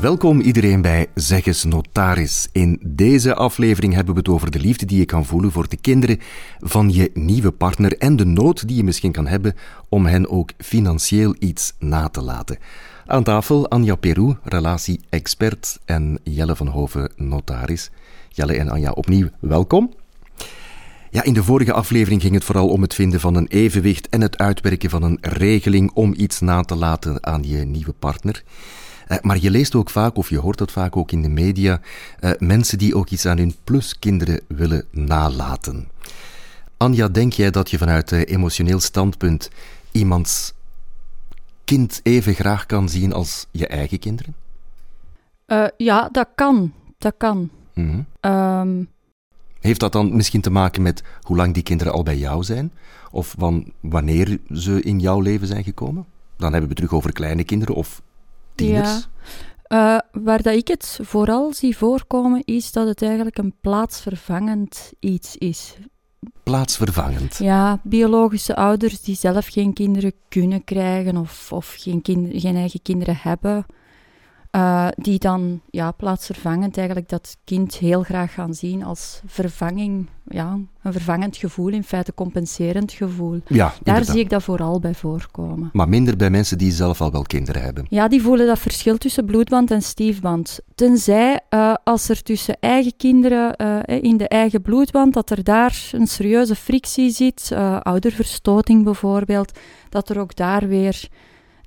Welkom 0.00 0.40
iedereen 0.40 0.82
bij 0.82 1.06
Zeggens 1.14 1.64
Notaris. 1.64 2.48
In 2.52 2.80
deze 2.84 3.34
aflevering 3.34 3.94
hebben 3.94 4.14
we 4.14 4.20
het 4.20 4.28
over 4.28 4.50
de 4.50 4.58
liefde 4.60 4.86
die 4.86 4.98
je 4.98 5.04
kan 5.04 5.24
voelen 5.24 5.52
voor 5.52 5.68
de 5.68 5.76
kinderen 5.76 6.18
van 6.58 6.92
je 6.92 7.10
nieuwe 7.14 7.50
partner 7.50 7.98
en 7.98 8.16
de 8.16 8.24
nood 8.24 8.68
die 8.68 8.76
je 8.76 8.84
misschien 8.84 9.12
kan 9.12 9.26
hebben 9.26 9.54
om 9.88 10.06
hen 10.06 10.30
ook 10.30 10.52
financieel 10.58 11.34
iets 11.38 11.74
na 11.78 12.08
te 12.08 12.22
laten. 12.22 12.58
Aan 13.06 13.22
tafel 13.22 13.68
Anja 13.68 13.94
Peru, 13.94 14.36
relatie-expert 14.42 15.78
en 15.84 16.18
Jelle 16.22 16.56
van 16.56 16.66
Hoven, 16.66 17.12
notaris. 17.16 17.90
Jelle 18.28 18.56
en 18.56 18.68
Anja, 18.68 18.90
opnieuw 18.90 19.28
welkom. 19.40 19.92
Ja, 21.10 21.22
in 21.22 21.34
de 21.34 21.44
vorige 21.44 21.72
aflevering 21.72 22.20
ging 22.20 22.34
het 22.34 22.44
vooral 22.44 22.68
om 22.68 22.82
het 22.82 22.94
vinden 22.94 23.20
van 23.20 23.34
een 23.34 23.48
evenwicht 23.48 24.08
en 24.08 24.20
het 24.20 24.38
uitwerken 24.38 24.90
van 24.90 25.02
een 25.02 25.18
regeling 25.20 25.90
om 25.94 26.14
iets 26.16 26.40
na 26.40 26.62
te 26.62 26.76
laten 26.76 27.26
aan 27.26 27.48
je 27.48 27.64
nieuwe 27.64 27.92
partner. 27.92 28.42
Eh, 29.10 29.18
maar 29.20 29.38
je 29.40 29.50
leest 29.50 29.74
ook 29.74 29.90
vaak, 29.90 30.16
of 30.16 30.28
je 30.28 30.38
hoort 30.38 30.58
dat 30.58 30.72
vaak 30.72 30.96
ook 30.96 31.12
in 31.12 31.22
de 31.22 31.28
media, 31.28 31.80
eh, 32.20 32.30
mensen 32.38 32.78
die 32.78 32.94
ook 32.94 33.08
iets 33.08 33.26
aan 33.26 33.38
hun 33.38 33.54
pluskinderen 33.64 34.40
willen 34.48 34.84
nalaten. 34.90 35.88
Anja, 36.76 37.08
denk 37.08 37.32
jij 37.32 37.50
dat 37.50 37.70
je 37.70 37.78
vanuit 37.78 38.12
emotioneel 38.12 38.80
standpunt 38.80 39.50
iemands 39.90 40.54
kind 41.64 42.00
even 42.02 42.34
graag 42.34 42.66
kan 42.66 42.88
zien 42.88 43.12
als 43.12 43.46
je 43.50 43.66
eigen 43.66 43.98
kinderen? 43.98 44.34
Uh, 45.46 45.66
ja, 45.76 46.08
dat 46.12 46.28
kan. 46.34 46.72
Dat 46.98 47.14
kan. 47.16 47.50
Mm 47.74 48.06
-hmm. 48.20 48.88
Heeft 49.60 49.80
dat 49.80 49.92
dan 49.92 50.16
misschien 50.16 50.40
te 50.40 50.50
maken 50.50 50.82
met 50.82 51.02
hoe 51.22 51.36
lang 51.36 51.54
die 51.54 51.62
kinderen 51.62 51.92
al 51.92 52.02
bij 52.02 52.18
jou 52.18 52.44
zijn? 52.44 52.72
Of 53.10 53.34
van 53.38 53.72
wanneer 53.80 54.38
ze 54.52 54.82
in 54.82 55.00
jouw 55.00 55.20
leven 55.20 55.46
zijn 55.46 55.64
gekomen? 55.64 56.04
Dan 56.36 56.52
hebben 56.52 56.60
we 56.60 56.68
het 56.68 56.76
terug 56.76 56.92
over 56.92 57.12
kleine 57.12 57.44
kinderen 57.44 57.74
of 57.74 58.02
tieners. 58.60 58.88
Ja. 58.88 59.08
Uh, 59.72 60.22
waar 60.22 60.42
dat 60.42 60.54
ik 60.54 60.68
het 60.68 60.98
vooral 61.02 61.52
zie 61.52 61.76
voorkomen, 61.76 62.42
is 62.44 62.72
dat 62.72 62.86
het 62.86 63.02
eigenlijk 63.02 63.38
een 63.38 63.54
plaatsvervangend 63.60 64.92
iets 65.00 65.36
is. 65.36 65.76
Plaatsvervangend? 66.42 67.36
Ja, 67.38 67.80
biologische 67.82 68.56
ouders 68.56 69.00
die 69.00 69.16
zelf 69.16 69.46
geen 69.46 69.72
kinderen 69.72 70.12
kunnen 70.28 70.64
krijgen 70.64 71.16
of, 71.16 71.52
of 71.52 71.74
geen, 71.78 72.02
kind, 72.02 72.28
geen 72.32 72.56
eigen 72.56 72.82
kinderen 72.82 73.16
hebben. 73.22 73.66
Uh, 74.56 74.88
die 74.96 75.18
dan 75.18 75.60
ja, 75.70 75.90
plaatsvervangend 75.90 76.76
eigenlijk 76.76 77.08
dat 77.08 77.36
kind 77.44 77.74
heel 77.74 78.02
graag 78.02 78.34
gaan 78.34 78.54
zien 78.54 78.84
als 78.84 79.20
vervanging, 79.26 80.08
ja, 80.28 80.58
een 80.82 80.92
vervangend 80.92 81.36
gevoel, 81.36 81.68
in 81.68 81.84
feite 81.84 82.14
compenserend 82.14 82.92
gevoel. 82.92 83.40
Ja, 83.46 83.72
Daar 83.82 84.04
zie 84.04 84.18
ik 84.18 84.30
dat 84.30 84.42
vooral 84.42 84.80
bij 84.80 84.94
voorkomen. 84.94 85.70
Maar 85.72 85.88
minder 85.88 86.16
bij 86.16 86.30
mensen 86.30 86.58
die 86.58 86.72
zelf 86.72 87.00
al 87.00 87.10
wel 87.10 87.22
kinderen 87.22 87.62
hebben. 87.62 87.86
Ja, 87.88 88.08
die 88.08 88.22
voelen 88.22 88.46
dat 88.46 88.58
verschil 88.58 88.98
tussen 88.98 89.24
bloedband 89.24 89.70
en 89.70 89.82
stiefband. 89.82 90.60
Tenzij 90.74 91.40
uh, 91.50 91.74
als 91.84 92.08
er 92.08 92.22
tussen 92.22 92.56
eigen 92.60 92.96
kinderen 92.96 93.54
uh, 93.62 94.02
in 94.02 94.16
de 94.16 94.28
eigen 94.28 94.62
bloedband, 94.62 95.14
dat 95.14 95.30
er 95.30 95.44
daar 95.44 95.90
een 95.92 96.06
serieuze 96.06 96.54
frictie 96.54 97.10
zit, 97.10 97.52
ouderverstoting 97.82 98.84
bijvoorbeeld, 98.84 99.58
dat 99.88 100.08
er 100.08 100.18
ook 100.18 100.36
daar 100.36 100.68
weer 100.68 101.08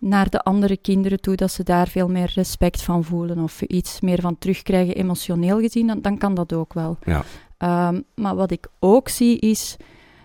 naar 0.03 0.29
de 0.29 0.43
andere 0.43 0.77
kinderen 0.77 1.21
toe, 1.21 1.35
dat 1.35 1.51
ze 1.51 1.63
daar 1.63 1.87
veel 1.87 2.07
meer 2.07 2.31
respect 2.35 2.81
van 2.81 3.03
voelen 3.03 3.39
of 3.39 3.61
iets 3.61 4.01
meer 4.01 4.21
van 4.21 4.37
terugkrijgen, 4.37 4.95
emotioneel 4.95 5.59
gezien, 5.59 5.87
dan, 5.87 6.01
dan 6.01 6.17
kan 6.17 6.33
dat 6.33 6.53
ook 6.53 6.73
wel. 6.73 6.97
Ja. 7.03 7.23
Um, 7.89 8.03
maar 8.15 8.35
wat 8.35 8.51
ik 8.51 8.67
ook 8.79 9.09
zie 9.09 9.39
is 9.39 9.77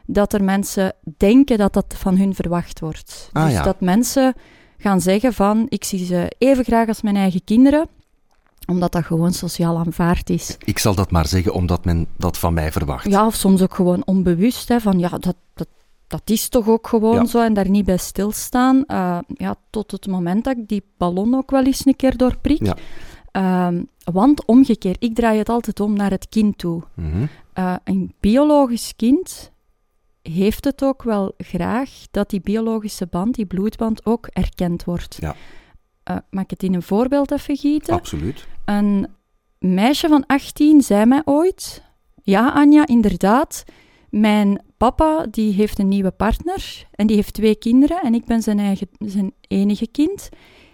dat 0.06 0.32
er 0.32 0.44
mensen 0.44 0.94
denken 1.16 1.58
dat 1.58 1.72
dat 1.72 1.94
van 1.96 2.16
hun 2.16 2.34
verwacht 2.34 2.80
wordt. 2.80 3.30
Ah, 3.32 3.44
dus 3.44 3.52
ja. 3.52 3.62
dat 3.62 3.80
mensen 3.80 4.34
gaan 4.78 5.00
zeggen 5.00 5.32
van, 5.32 5.66
ik 5.68 5.84
zie 5.84 6.04
ze 6.04 6.32
even 6.38 6.64
graag 6.64 6.88
als 6.88 7.02
mijn 7.02 7.16
eigen 7.16 7.44
kinderen, 7.44 7.88
omdat 8.66 8.92
dat 8.92 9.04
gewoon 9.04 9.32
sociaal 9.32 9.78
aanvaard 9.78 10.30
is. 10.30 10.56
Ik 10.64 10.78
zal 10.78 10.94
dat 10.94 11.10
maar 11.10 11.26
zeggen 11.26 11.52
omdat 11.52 11.84
men 11.84 12.06
dat 12.16 12.38
van 12.38 12.54
mij 12.54 12.72
verwacht. 12.72 13.10
Ja, 13.10 13.26
of 13.26 13.34
soms 13.34 13.62
ook 13.62 13.74
gewoon 13.74 14.02
onbewust, 14.04 14.68
hè, 14.68 14.80
van 14.80 14.98
ja, 14.98 15.08
dat, 15.08 15.36
dat, 15.54 15.68
dat 16.08 16.22
is 16.24 16.48
toch 16.48 16.68
ook 16.68 16.86
gewoon 16.86 17.14
Ja. 17.14 17.24
zo 17.24 17.42
en 17.42 17.54
daar 17.54 17.70
niet 17.70 17.84
bij 17.84 17.96
stilstaan. 17.96 18.84
Uh, 18.86 19.18
ja, 19.26 19.54
tot 19.70 19.90
het 19.90 20.06
moment 20.06 20.44
dat 20.44 20.56
ik 20.56 20.68
die 20.68 20.84
ballon 20.96 21.34
ook 21.34 21.50
wel 21.50 21.64
eens 21.64 21.86
een 21.86 21.96
keer 21.96 22.16
doorprik. 22.16 22.66
Ja. 22.66 22.76
Ehm, 23.30 23.82
want 24.04 24.44
omgekeerd, 24.44 25.02
ik 25.02 25.14
draai 25.14 25.38
het 25.38 25.48
altijd 25.48 25.80
om 25.80 25.92
naar 25.92 26.10
het 26.10 26.28
kind 26.28 26.58
toe. 26.58 26.82
Mhm. 26.94 27.26
Uh, 27.54 27.74
een 27.84 28.14
biologisch 28.20 28.92
kind 28.96 29.52
heeft 30.22 30.64
het 30.64 30.84
ook 30.84 31.02
wel 31.02 31.32
graag 31.38 31.90
dat 32.10 32.30
die 32.30 32.40
biologische 32.40 33.06
band, 33.06 33.34
die 33.34 33.46
bloedband, 33.46 34.06
ook 34.06 34.26
erkend 34.26 34.84
wordt. 34.84 35.16
Ja. 35.20 35.34
Uh, 36.10 36.16
mag 36.30 36.42
ik 36.42 36.50
het 36.50 36.62
in 36.62 36.74
een 36.74 36.82
voorbeeld 36.82 37.30
even 37.30 37.56
gieten? 37.56 37.94
Absoluut. 37.94 38.46
Een 38.64 39.06
meisje 39.58 40.08
van 40.08 40.26
18 40.26 40.82
zei 40.82 41.06
mij 41.06 41.22
ooit: 41.24 41.82
Ja, 42.22 42.50
Anja, 42.52 42.86
inderdaad. 42.86 43.64
Mijn 44.10 44.62
papa 44.78 45.26
die 45.30 45.52
heeft 45.52 45.78
een 45.78 45.88
nieuwe 45.88 46.10
partner 46.10 46.86
en 46.90 47.06
die 47.06 47.16
heeft 47.16 47.34
twee 47.34 47.56
kinderen 47.56 48.00
en 48.02 48.14
ik 48.14 48.24
ben 48.24 48.42
zijn, 48.42 48.58
eigen, 48.58 48.88
zijn 48.98 49.32
enige 49.48 49.86
kind. 49.86 50.28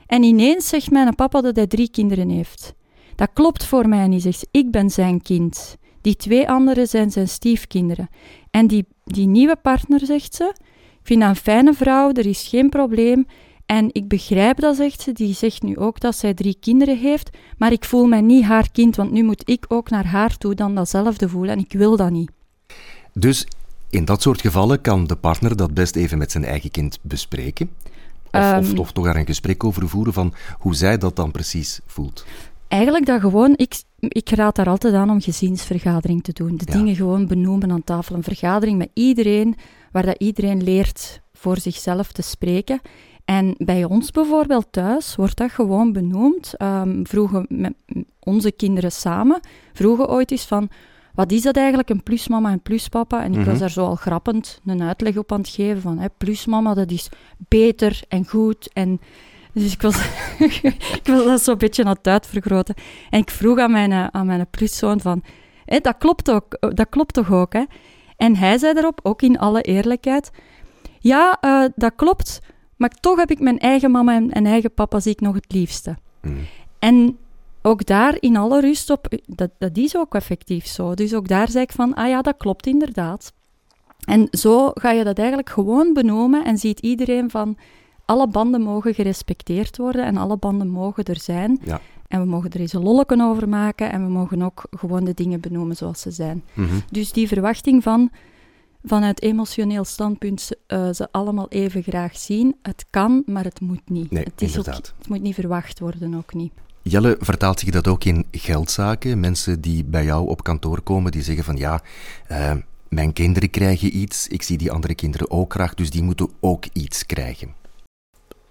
En 0.06 0.22
ineens 0.22 0.68
zegt 0.68 0.90
mijn 0.90 1.14
papa 1.14 1.40
dat 1.40 1.56
hij 1.56 1.66
drie 1.66 1.90
kinderen 1.90 2.28
heeft. 2.28 2.74
Dat 3.14 3.30
klopt 3.32 3.64
voor 3.64 3.88
mij 3.88 4.08
niet, 4.08 4.22
zegt 4.22 4.38
ze. 4.38 4.46
Ik 4.50 4.70
ben 4.70 4.90
zijn 4.90 5.22
kind. 5.22 5.76
Die 6.00 6.16
twee 6.16 6.48
anderen 6.48 6.88
zijn 6.88 7.10
zijn 7.10 7.28
stiefkinderen. 7.28 8.08
En 8.50 8.66
die, 8.66 8.86
die 9.04 9.26
nieuwe 9.26 9.56
partner, 9.56 10.06
zegt 10.06 10.34
ze, 10.34 10.52
ik 11.00 11.06
vind 11.06 11.20
dat 11.20 11.28
een 11.28 11.36
fijne 11.36 11.74
vrouw, 11.74 12.12
er 12.12 12.26
is 12.26 12.46
geen 12.48 12.68
probleem. 12.68 13.26
En 13.66 13.88
ik 13.92 14.08
begrijp 14.08 14.60
dat, 14.60 14.76
zegt 14.76 15.00
ze. 15.00 15.12
Die 15.12 15.34
zegt 15.34 15.62
nu 15.62 15.76
ook 15.76 16.00
dat 16.00 16.16
zij 16.16 16.34
drie 16.34 16.56
kinderen 16.60 16.98
heeft. 16.98 17.30
Maar 17.58 17.72
ik 17.72 17.84
voel 17.84 18.06
mij 18.06 18.20
niet 18.20 18.44
haar 18.44 18.70
kind, 18.70 18.96
want 18.96 19.10
nu 19.10 19.22
moet 19.22 19.48
ik 19.48 19.64
ook 19.68 19.90
naar 19.90 20.06
haar 20.06 20.36
toe 20.36 20.54
dan 20.54 20.74
datzelfde 20.74 21.28
voelen. 21.28 21.50
En 21.50 21.58
ik 21.58 21.72
wil 21.72 21.96
dat 21.96 22.10
niet. 22.10 22.30
Dus 23.12 23.46
in 23.94 24.04
dat 24.04 24.22
soort 24.22 24.40
gevallen 24.40 24.80
kan 24.80 25.06
de 25.06 25.16
partner 25.16 25.56
dat 25.56 25.74
best 25.74 25.96
even 25.96 26.18
met 26.18 26.30
zijn 26.30 26.44
eigen 26.44 26.70
kind 26.70 26.98
bespreken. 27.02 27.70
Of, 28.30 28.52
Um, 28.52 28.58
of, 28.58 28.78
of 28.78 28.92
toch 28.92 29.04
daar 29.04 29.16
een 29.16 29.26
gesprek 29.26 29.64
over 29.64 29.88
voeren 29.88 30.12
van 30.12 30.34
hoe 30.58 30.74
zij 30.74 30.98
dat 30.98 31.16
dan 31.16 31.30
precies 31.30 31.80
voelt. 31.86 32.24
Eigenlijk 32.68 33.06
dat 33.06 33.20
gewoon, 33.20 33.52
ik, 33.56 33.82
ik 33.98 34.30
raad 34.30 34.56
daar 34.56 34.68
altijd 34.68 34.94
aan 34.94 35.10
om 35.10 35.20
gezinsvergadering 35.20 36.22
te 36.22 36.32
doen. 36.32 36.56
De 36.56 36.64
Ja. 36.66 36.72
dingen 36.72 36.96
gewoon 36.96 37.26
benoemen 37.26 37.70
aan 37.70 37.84
tafel. 37.84 38.14
Een 38.14 38.22
vergadering 38.22 38.78
met 38.78 38.90
iedereen, 38.92 39.56
waar 39.92 40.06
dat 40.06 40.18
iedereen 40.18 40.62
leert 40.62 41.20
voor 41.32 41.58
zichzelf 41.58 42.12
te 42.12 42.22
spreken. 42.22 42.80
En 43.24 43.54
bij 43.58 43.84
ons 43.84 44.10
bijvoorbeeld 44.10 44.66
thuis 44.70 45.16
wordt 45.16 45.36
dat 45.36 45.50
gewoon 45.50 45.92
benoemd. 45.92 46.54
Um, 46.62 47.06
vroegen 47.06 47.46
met 47.48 47.72
onze 48.18 48.52
kinderen 48.52 48.92
samen, 48.92 49.40
vroegen 49.72 50.08
ooit 50.08 50.30
eens 50.30 50.44
van, 50.44 50.68
wat 51.14 51.32
is 51.32 51.42
dat 51.42 51.56
eigenlijk, 51.56 51.88
een 51.88 52.02
plusmama 52.02 52.50
en 52.50 52.62
pluspapa? 52.62 53.22
En 53.22 53.32
ik 53.32 53.38
Mhm. 53.38 53.50
was 53.50 53.58
daar 53.58 53.70
zo 53.70 53.84
al 53.84 53.94
grappend 53.94 54.60
een 54.66 54.82
uitleg 54.82 55.16
op 55.16 55.32
aan 55.32 55.40
het 55.40 55.48
geven 55.48 55.80
van, 55.82 55.98
hè, 55.98 56.06
plusmama, 56.18 56.74
dat 56.74 56.90
is 56.90 57.08
beter 57.48 58.02
en 58.08 58.26
goed 58.28 58.70
en... 58.72 59.00
Dus 59.52 59.72
ik 59.72 59.82
was, 59.82 59.96
ik 61.00 61.02
was 61.04 61.24
dat 61.24 61.42
zo'n 61.42 61.58
beetje 61.58 61.84
aan 61.84 61.90
het 61.96 62.06
uitvergroten. 62.06 62.74
En 63.10 63.20
ik 63.20 63.30
vroeg 63.30 63.58
aan 63.58 63.70
mijn, 63.70 63.92
eh, 63.92 64.06
aan 64.10 64.26
mijn 64.26 64.46
pluszoon 64.50 65.00
van, 65.00 65.22
hé, 65.64 65.78
dat, 65.78 65.98
klopt 65.98 66.30
ook, 66.30 66.56
dat 66.60 66.88
klopt 66.88 67.14
toch 67.14 67.32
ook, 67.32 67.52
hè? 67.52 67.62
En 68.16 68.36
hij 68.36 68.58
zei 68.58 68.72
daarop, 68.74 69.00
ook 69.02 69.22
in 69.22 69.38
alle 69.38 69.60
eerlijkheid, 69.62 70.30
ja, 70.98 71.38
uh, 71.40 71.64
dat 71.76 71.92
klopt, 71.96 72.40
maar 72.76 72.88
toch 72.90 73.16
heb 73.18 73.30
ik 73.30 73.40
mijn 73.40 73.58
eigen 73.58 73.90
mama 73.90 74.14
en, 74.14 74.30
en 74.30 74.46
eigen 74.46 74.74
papa 74.74 75.00
zie 75.00 75.12
ik 75.12 75.20
nog 75.20 75.34
het 75.34 75.52
liefste. 75.52 75.96
Mm. 76.22 76.36
En 76.78 77.18
ook 77.66 77.86
daar 77.86 78.16
in 78.20 78.36
alle 78.36 78.60
rust 78.60 78.90
op, 78.90 79.06
dat, 79.26 79.50
dat 79.58 79.76
is 79.76 79.96
ook 79.96 80.14
effectief 80.14 80.66
zo. 80.66 80.94
Dus 80.94 81.14
ook 81.14 81.28
daar 81.28 81.50
zei 81.50 81.64
ik 81.64 81.72
van, 81.72 81.94
ah 81.94 82.08
ja, 82.08 82.22
dat 82.22 82.36
klopt 82.36 82.66
inderdaad. 82.66 83.32
En 84.04 84.28
zo 84.30 84.70
ga 84.74 84.90
je 84.90 85.04
dat 85.04 85.18
eigenlijk 85.18 85.50
gewoon 85.50 85.92
benoemen 85.92 86.44
en 86.44 86.58
ziet 86.58 86.80
iedereen 86.80 87.30
van, 87.30 87.56
alle 88.04 88.28
banden 88.28 88.62
mogen 88.62 88.94
gerespecteerd 88.94 89.76
worden 89.76 90.04
en 90.04 90.16
alle 90.16 90.36
banden 90.36 90.68
mogen 90.68 91.04
er 91.04 91.20
zijn. 91.20 91.60
Ja. 91.64 91.80
En 92.08 92.20
we 92.20 92.26
mogen 92.26 92.50
er 92.50 92.60
eens 92.60 92.72
een 92.72 92.82
lolleken 92.82 93.20
over 93.20 93.48
maken 93.48 93.92
en 93.92 94.04
we 94.04 94.12
mogen 94.12 94.42
ook 94.42 94.66
gewoon 94.70 95.04
de 95.04 95.14
dingen 95.14 95.40
benoemen 95.40 95.76
zoals 95.76 96.00
ze 96.00 96.10
zijn. 96.10 96.44
Mhm. 96.52 96.74
Dus 96.90 97.12
die 97.12 97.28
verwachting 97.28 97.82
van, 97.82 98.10
vanuit 98.84 99.22
emotioneel 99.22 99.84
standpunt, 99.84 100.50
uh, 100.68 100.92
ze 100.92 101.08
allemaal 101.10 101.48
even 101.48 101.82
graag 101.82 102.16
zien, 102.16 102.56
het 102.62 102.86
kan, 102.90 103.22
maar 103.26 103.44
het 103.44 103.60
moet 103.60 103.88
niet. 103.90 104.10
Nee, 104.10 104.24
het, 104.24 104.42
is 104.42 104.58
ook, 104.58 104.66
het 104.66 105.08
moet 105.08 105.22
niet 105.22 105.34
verwacht 105.34 105.80
worden, 105.80 106.14
ook 106.14 106.34
niet. 106.34 106.52
Jelle, 106.86 107.16
vertaalt 107.20 107.60
zich 107.60 107.70
dat 107.70 107.88
ook 107.88 108.04
in 108.04 108.26
geldzaken? 108.30 109.20
Mensen 109.20 109.60
die 109.60 109.84
bij 109.84 110.04
jou 110.04 110.28
op 110.28 110.42
kantoor 110.42 110.80
komen, 110.80 111.12
die 111.12 111.22
zeggen 111.22 111.44
van 111.44 111.56
ja, 111.56 111.82
uh, 112.30 112.52
mijn 112.88 113.12
kinderen 113.12 113.50
krijgen 113.50 113.96
iets, 113.96 114.28
ik 114.28 114.42
zie 114.42 114.58
die 114.58 114.72
andere 114.72 114.94
kinderen 114.94 115.30
ook 115.30 115.52
graag, 115.52 115.74
dus 115.74 115.90
die 115.90 116.02
moeten 116.02 116.30
ook 116.40 116.64
iets 116.72 117.06
krijgen. 117.06 117.54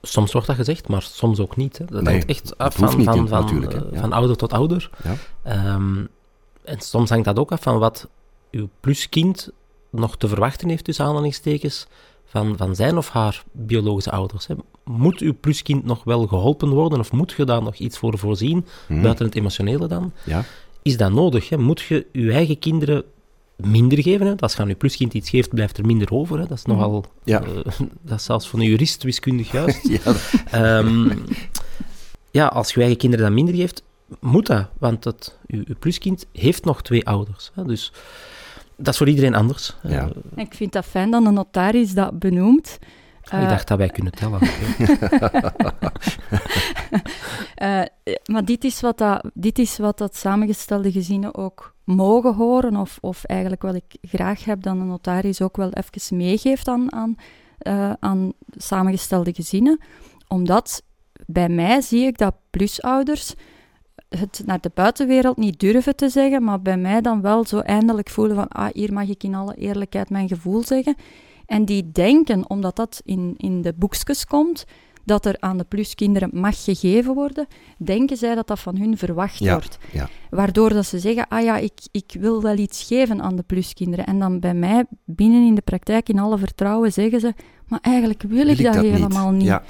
Soms 0.01 0.31
wordt 0.31 0.47
dat 0.47 0.55
gezegd, 0.55 0.87
maar 0.87 1.01
soms 1.01 1.39
ook 1.39 1.55
niet. 1.55 1.77
Hè. 1.77 1.85
Dat 1.85 2.01
Nee, 2.01 2.13
hangt 2.13 2.29
echt 2.29 2.57
af 2.57 2.75
van, 2.75 2.97
niet 2.97 3.05
van, 3.05 3.27
van, 3.27 3.69
eh, 3.69 3.79
Ja. 3.91 3.99
van 3.99 4.13
ouder 4.13 4.37
tot 4.37 4.53
ouder. 4.53 4.89
Ja. 5.43 5.73
Um, 5.75 6.07
en 6.63 6.79
soms 6.79 7.09
hangt 7.09 7.25
dat 7.25 7.39
ook 7.39 7.51
af 7.51 7.61
van 7.61 7.79
wat 7.79 8.07
uw 8.51 8.69
pluskind 8.79 9.49
nog 9.89 10.17
te 10.17 10.27
verwachten 10.27 10.69
heeft, 10.69 10.83
tussen 10.83 11.05
aanhalingstekens, 11.05 11.87
van, 12.33 12.57
van 12.57 12.75
zijn 12.75 12.97
of 12.97 13.09
haar 13.09 13.43
biologische 13.51 14.11
ouders. 14.11 14.47
Hè. 14.47 14.55
Moet 14.83 15.19
uw 15.19 15.33
pluskind 15.39 15.85
nog 15.85 16.03
wel 16.03 16.27
geholpen 16.27 16.69
worden 16.69 16.99
of 16.99 17.11
moet 17.11 17.31
je 17.37 17.45
daar 17.45 17.63
nog 17.63 17.75
iets 17.75 17.97
voor 17.97 18.17
voorzien, 18.17 18.65
Mhm. 18.87 19.01
buiten 19.01 19.25
het 19.25 19.35
emotionele 19.35 19.87
dan? 19.87 20.11
Ja, 20.25 20.43
Is 20.81 20.97
dat 20.97 21.11
nodig? 21.11 21.49
Hè? 21.49 21.57
Moet 21.57 21.81
je 21.81 22.05
je 22.11 22.31
eigen 22.31 22.59
kinderen 22.59 23.03
minder 23.55 24.01
geven? 24.03 24.25
Hè? 24.27 24.33
Als 24.37 24.53
je 24.53 24.61
aan 24.61 24.67
je 24.67 24.75
pluskind 24.75 25.13
iets 25.13 25.29
geeft, 25.29 25.49
blijft 25.49 25.77
er 25.77 25.85
minder 25.85 26.11
over. 26.11 26.39
Hè? 26.39 26.45
Dat 26.47 26.57
is 26.57 26.65
nogal... 26.65 27.05
Ja. 27.23 27.41
eh, 27.41 27.49
dat 28.01 28.17
is 28.19 28.23
zelfs 28.25 28.47
voor 28.47 28.59
een 28.59 28.65
jurist 28.65 29.03
wiskundig 29.03 29.51
juist. 29.51 29.87
ja 30.03 30.13
Ehm, 30.51 31.09
ja, 32.31 32.47
als 32.47 32.67
je 32.67 32.73
je 32.73 32.79
eigen 32.79 32.97
kinderen 32.99 33.25
dan 33.25 33.33
minder 33.33 33.55
geeft, 33.55 33.83
moet 34.19 34.45
dat. 34.47 34.67
Want 34.79 35.03
het, 35.03 35.37
je, 35.45 35.57
je 35.67 35.75
pluskind 35.75 36.25
heeft 36.31 36.65
nog 36.65 36.81
twee 36.81 37.05
ouders. 37.07 37.51
Hè? 37.53 37.63
Dus 37.65 37.91
dat 38.77 38.87
is 38.93 38.97
voor 38.97 39.09
iedereen 39.09 39.35
anders. 39.35 39.75
Ja. 39.83 40.09
Eh, 40.35 40.43
Ik 40.43 40.53
vind 40.53 40.71
dat 40.71 40.85
fijn 40.85 41.11
dat 41.11 41.25
een 41.25 41.33
notaris 41.33 41.93
dat 41.93 42.19
benoemt. 42.19 42.77
ik 43.23 43.31
Eh, 43.31 43.49
dacht 43.49 43.67
dat 43.67 43.77
wij 43.77 43.89
kunnen 43.89 44.11
tellen. 44.11 44.39
Eh, 47.55 47.81
maar 48.25 48.45
dit 48.45 48.63
is, 48.63 48.81
wat 48.81 48.97
dat, 48.97 49.25
dit 49.33 49.59
is 49.59 49.77
wat 49.77 49.97
dat 49.97 50.15
samengestelde 50.15 50.91
gezinnen 50.91 51.35
ook 51.35 51.75
mogen 51.83 52.33
horen, 52.33 52.75
of, 52.75 52.97
of 53.01 53.23
eigenlijk 53.23 53.61
wat 53.61 53.75
ik 53.75 53.95
graag 54.01 54.45
heb 54.45 54.61
dat 54.61 54.75
een 54.75 54.87
notaris 54.87 55.41
ook 55.41 55.57
wel 55.57 55.69
even 55.69 56.17
meegeeft 56.17 56.67
aan, 56.67 56.93
aan, 56.93 57.15
eh, 57.57 57.91
aan 57.99 58.33
samengestelde 58.57 59.33
gezinnen. 59.33 59.79
Omdat 60.27 60.83
bij 61.25 61.49
mij 61.49 61.81
zie 61.81 62.05
ik 62.05 62.17
dat 62.17 62.35
plusouders 62.49 63.33
het 64.19 64.41
naar 64.45 64.59
de 64.61 64.71
buitenwereld 64.73 65.37
niet 65.37 65.59
durven 65.59 65.95
te 65.95 66.09
zeggen, 66.09 66.43
maar 66.43 66.61
bij 66.61 66.77
mij 66.77 67.01
dan 67.01 67.21
wel 67.21 67.45
zo 67.45 67.59
eindelijk 67.59 68.09
voelen 68.09 68.35
van, 68.35 68.47
ah, 68.47 68.69
hier 68.73 68.93
mag 68.93 69.07
ik 69.07 69.23
in 69.23 69.35
alle 69.35 69.55
eerlijkheid 69.55 70.09
mijn 70.09 70.27
gevoel 70.27 70.63
zeggen. 70.63 70.95
En 71.45 71.65
die 71.65 71.91
denken, 71.91 72.49
omdat 72.49 72.75
dat 72.75 73.01
in, 73.05 73.33
in 73.37 73.61
de 73.61 73.73
boekjes 73.77 74.25
komt, 74.25 74.65
dat 75.05 75.25
er 75.25 75.35
aan 75.39 75.57
de 75.57 75.63
pluskinderen 75.63 76.29
mag 76.33 76.63
gegeven 76.63 77.13
worden, 77.13 77.47
denken 77.77 78.17
zij 78.17 78.35
dat 78.35 78.47
dat 78.47 78.59
van 78.59 78.77
hun 78.77 78.97
verwacht 78.97 79.39
Ja, 79.39 79.51
wordt. 79.53 79.77
ja. 79.91 80.09
Waardoor 80.29 80.69
dat 80.69 80.85
ze 80.85 80.99
zeggen, 80.99 81.27
ah 81.27 81.43
ja, 81.43 81.57
ik, 81.57 81.73
ik 81.91 82.15
wil 82.19 82.41
wel 82.41 82.57
iets 82.57 82.83
geven 82.83 83.21
aan 83.21 83.35
de 83.35 83.43
pluskinderen. 83.43 84.05
En 84.05 84.19
dan 84.19 84.39
bij 84.39 84.53
mij, 84.53 84.85
binnen 85.05 85.45
in 85.45 85.55
de 85.55 85.61
praktijk, 85.61 86.09
in 86.09 86.19
alle 86.19 86.37
vertrouwen, 86.37 86.93
zeggen 86.93 87.19
ze, 87.19 87.33
maar 87.67 87.79
eigenlijk 87.81 88.23
wil, 88.27 88.47
ik 88.47 88.63
dat, 88.63 88.75
helemaal 88.75 89.31
niet. 89.31 89.47
Ja, 89.47 89.63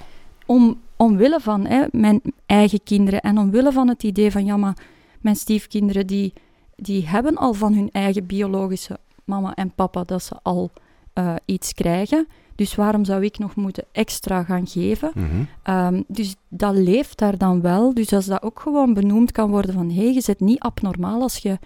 Om, 0.46 0.82
omwille 0.98 1.40
van 1.40 1.66
hè, 1.66 1.86
mijn 1.92 2.22
eigen 2.46 2.84
kinderen 2.84 3.22
en 3.22 3.38
omwille 3.38 3.72
van 3.72 3.88
het 3.88 4.04
idee 4.04 4.32
van, 4.32 4.46
ja, 4.46 4.58
maar 4.58 4.78
mijn 5.22 5.36
stiefkinderen, 5.36 6.08
die, 6.08 6.34
die 6.76 7.08
hebben 7.08 7.36
al 7.36 7.54
van 7.54 7.74
hun 7.74 7.90
eigen 7.92 8.26
biologische 8.26 9.00
mama 9.26 9.54
en 9.54 9.72
papa 9.72 10.04
dat 10.04 10.24
ze 10.24 10.36
al 10.42 10.72
eh, 11.14 11.36
iets 11.46 11.74
krijgen. 11.74 12.28
Dus 12.56 12.76
waarom 12.76 13.06
zou 13.06 13.24
ik 13.24 13.38
nog 13.38 13.56
moeten 13.56 13.84
extra 13.92 14.44
gaan 14.44 14.68
geven? 14.68 15.12
mhm. 15.16 15.28
Ehm, 15.64 16.02
dus 16.08 16.36
dat 16.50 16.76
leeft 16.76 17.18
daar 17.18 17.38
dan 17.38 17.62
wel. 17.62 17.94
Dus 17.94 18.14
als 18.14 18.26
dat 18.26 18.44
ook 18.44 18.60
gewoon 18.60 18.94
benoemd 18.94 19.32
kan 19.32 19.50
worden 19.50 19.74
van 19.74 19.90
hé, 19.90 20.04
hey, 20.04 20.14
je 20.14 20.22
zit 20.22 20.40
niet 20.40 20.60
abnormaal 20.60 21.22
als 21.22 21.38
je 21.38 21.58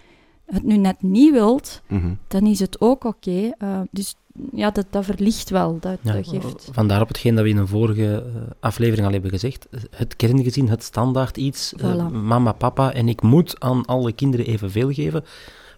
het 0.48 0.64
nu 0.64 0.78
net 0.78 1.02
niet 1.02 1.32
wilt, 1.32 1.82
Mhm. 1.88 2.14
dan 2.28 2.46
is 2.46 2.60
het 2.60 2.82
ook 2.82 3.04
oké. 3.04 3.52
Eh, 3.58 3.80
dus 3.92 4.16
ja, 4.52 4.72
dat, 4.72 4.86
dat 4.90 5.06
verlicht 5.06 5.50
wel. 5.50 5.78
Dat, 5.80 5.98
Ja, 6.02 6.14
dat 6.14 6.28
geeft... 6.28 6.70
Vandaar 6.72 7.02
op 7.02 7.08
hetgeen 7.08 7.36
dat 7.36 7.44
we 7.44 7.50
in 7.50 7.58
een 7.58 7.68
vorige 7.68 8.24
eh, 8.36 8.42
aflevering 8.60 9.06
al 9.08 9.14
hebben 9.14 9.32
gezegd. 9.32 9.68
Het 9.90 10.16
kerngezin, 10.16 10.68
het 10.70 10.84
standaard 10.84 11.38
iets. 11.38 11.74
eh, 11.74 12.08
mama, 12.10 12.52
papa 12.52 12.94
en 12.94 13.08
ik 13.08 13.22
moet 13.22 13.56
aan 13.60 13.86
alle 13.86 14.12
kinderen 14.12 14.46
evenveel 14.46 14.92
geven. 14.94 15.24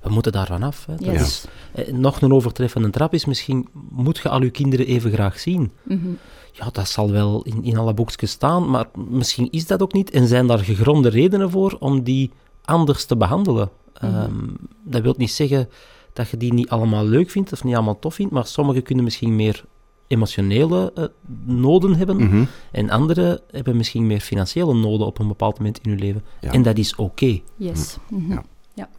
We 0.01 0.09
moeten 0.09 0.31
daarvan 0.31 0.63
af. 0.63 0.85
Hè. 0.85 0.95
Dat 0.95 1.05
Yes. 1.05 1.21
is, 1.21 1.45
eh, 1.85 1.93
nog 1.93 2.21
een 2.21 2.33
overtreffende 2.33 2.89
trap 2.89 3.13
is 3.13 3.25
misschien, 3.25 3.67
moet 3.89 4.17
je 4.17 4.29
al 4.29 4.43
je 4.43 4.49
kinderen 4.49 4.85
even 4.85 5.11
graag 5.11 5.39
zien? 5.39 5.71
Mhm. 5.83 6.07
Ja, 6.51 6.69
dat 6.71 6.87
zal 6.89 7.11
wel 7.11 7.41
in, 7.43 7.63
in 7.63 7.77
alle 7.77 7.93
boekjes 7.93 8.31
staan, 8.31 8.69
maar 8.69 8.85
misschien 9.09 9.47
is 9.51 9.67
dat 9.67 9.81
ook 9.81 9.93
niet. 9.93 10.09
En 10.09 10.27
zijn 10.27 10.47
daar 10.47 10.59
gegronde 10.59 11.09
redenen 11.09 11.49
voor 11.49 11.77
om 11.79 12.03
die 12.03 12.31
anders 12.65 13.05
te 13.05 13.17
behandelen? 13.17 13.69
Mhm. 14.01 14.13
Ehm, 14.15 14.47
dat 14.83 15.01
wil 15.01 15.13
niet 15.17 15.31
zeggen 15.31 15.69
dat 16.13 16.29
je 16.29 16.37
die 16.37 16.53
niet 16.53 16.69
allemaal 16.69 17.05
leuk 17.05 17.29
vindt 17.29 17.51
of 17.51 17.63
niet 17.63 17.75
allemaal 17.75 17.99
tof 17.99 18.13
vindt, 18.15 18.31
maar 18.33 18.45
sommigen 18.45 18.83
kunnen 18.83 19.03
misschien 19.03 19.35
meer 19.35 19.65
emotionele 20.07 20.91
eh, 20.95 21.03
noden 21.45 21.95
hebben 21.95 22.15
Mhm. 22.17 22.43
en 22.71 22.89
anderen 22.89 23.39
hebben 23.51 23.77
misschien 23.77 24.07
meer 24.07 24.19
financiële 24.19 24.73
noden 24.73 25.07
op 25.07 25.19
een 25.19 25.27
bepaald 25.27 25.57
moment 25.57 25.79
in 25.83 25.89
hun 25.89 25.99
leven. 25.99 26.23
Ja. 26.41 26.51
En 26.51 26.61
dat 26.61 26.77
is 26.77 26.95
oké. 26.95 27.39
Yes. 27.55 27.97
Mhm. 28.09 28.37
Ja. 28.73 28.89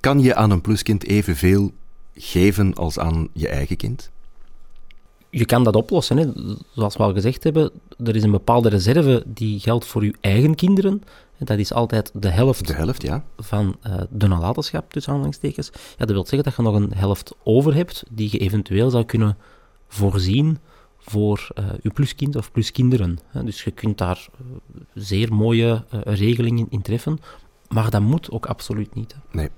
Kan 0.00 0.20
je 0.20 0.34
aan 0.34 0.50
een 0.50 0.60
pluskind 0.60 1.04
evenveel 1.06 1.70
geven 2.14 2.74
als 2.74 2.98
aan 2.98 3.28
je 3.32 3.48
eigen 3.48 3.76
kind? 3.76 4.10
Je 5.30 5.44
kan 5.44 5.64
dat 5.64 5.76
oplossen, 5.76 6.16
hè. 6.16 6.26
zoals 6.74 6.96
we 6.96 7.02
al 7.02 7.12
gezegd 7.12 7.44
hebben. 7.44 7.70
Er 8.04 8.16
is 8.16 8.22
een 8.22 8.30
bepaalde 8.30 8.68
reserve 8.68 9.22
die 9.26 9.60
geldt 9.60 9.84
voor 9.86 10.04
je 10.04 10.14
eigen 10.20 10.54
kinderen. 10.54 11.02
En 11.38 11.46
Dat 11.46 11.58
is 11.58 11.72
altijd 11.72 12.10
de 12.14 12.28
helft 12.28 12.66
De 12.66 12.72
helft, 12.72 13.02
ja. 13.02 13.24
van 13.36 13.76
eh, 13.82 13.94
de 14.10 14.26
nalatenschap, 14.28 14.92
tussen 14.92 15.12
aanhalingstekens. 15.12 15.70
Ja, 15.72 15.80
dat 15.96 16.10
wil 16.10 16.26
zeggen 16.26 16.42
dat 16.44 16.56
je 16.56 16.62
nog 16.62 16.74
een 16.74 16.92
helft 16.94 17.34
over 17.44 17.74
hebt 17.74 18.02
die 18.10 18.28
je 18.32 18.38
eventueel 18.38 18.90
zou 18.90 19.04
kunnen 19.04 19.36
voorzien 19.88 20.58
voor 20.98 21.48
eh, 21.54 21.64
je 21.82 21.90
pluskind 21.90 22.36
of 22.36 22.52
pluskinderen. 22.52 23.18
hè. 23.26 23.44
Dus 23.44 23.64
je 23.64 23.70
kunt 23.70 23.98
daar 23.98 24.28
eh, 24.32 24.80
zeer 24.94 25.34
mooie 25.34 25.84
eh, 25.90 26.00
regelingen 26.04 26.66
in 26.70 26.82
treffen, 26.82 27.18
maar 27.68 27.90
dat 27.90 28.02
moet 28.02 28.30
ook 28.30 28.46
absoluut 28.46 28.94
niet. 28.94 29.12
hè. 29.12 29.18
Nee. 29.38 29.48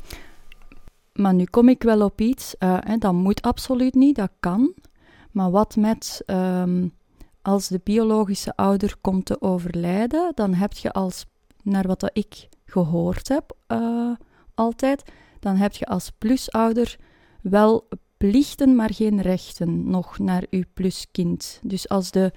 Maar 1.12 1.34
nu 1.34 1.44
kom 1.44 1.68
ik 1.68 1.82
wel 1.82 2.00
op 2.04 2.20
iets. 2.20 2.56
eh, 2.58 2.76
hè, 2.80 2.96
dat 2.96 3.12
moet 3.12 3.42
absoluut 3.42 3.94
niet, 3.94 4.16
dat 4.16 4.30
kan. 4.40 4.72
Maar 5.32 5.50
wat 5.50 5.76
met 5.76 6.22
ehm, 6.26 6.88
als 7.42 7.68
de 7.68 7.80
biologische 7.84 8.56
ouder 8.56 8.96
komt 9.00 9.24
te 9.24 9.40
overlijden, 9.40 10.32
dan 10.34 10.54
heb 10.54 10.72
je 10.72 10.92
als, 10.92 11.26
naar 11.62 11.86
wat 11.86 12.10
ik 12.12 12.48
gehoord 12.64 13.28
heb 13.28 13.56
eh, 13.66 14.10
altijd, 14.54 15.02
dan 15.40 15.56
heb 15.56 15.72
je 15.72 15.86
als 15.86 16.10
plusouder 16.18 16.96
wel 17.42 17.88
plichten, 18.16 18.76
maar 18.76 18.94
geen 18.94 19.20
rechten 19.20 19.90
nog 19.90 20.18
naar 20.18 20.44
uw 20.50 20.62
pluskind. 20.74 21.60
Dus 21.62 21.88
als 21.88 22.10
de, 22.10 22.32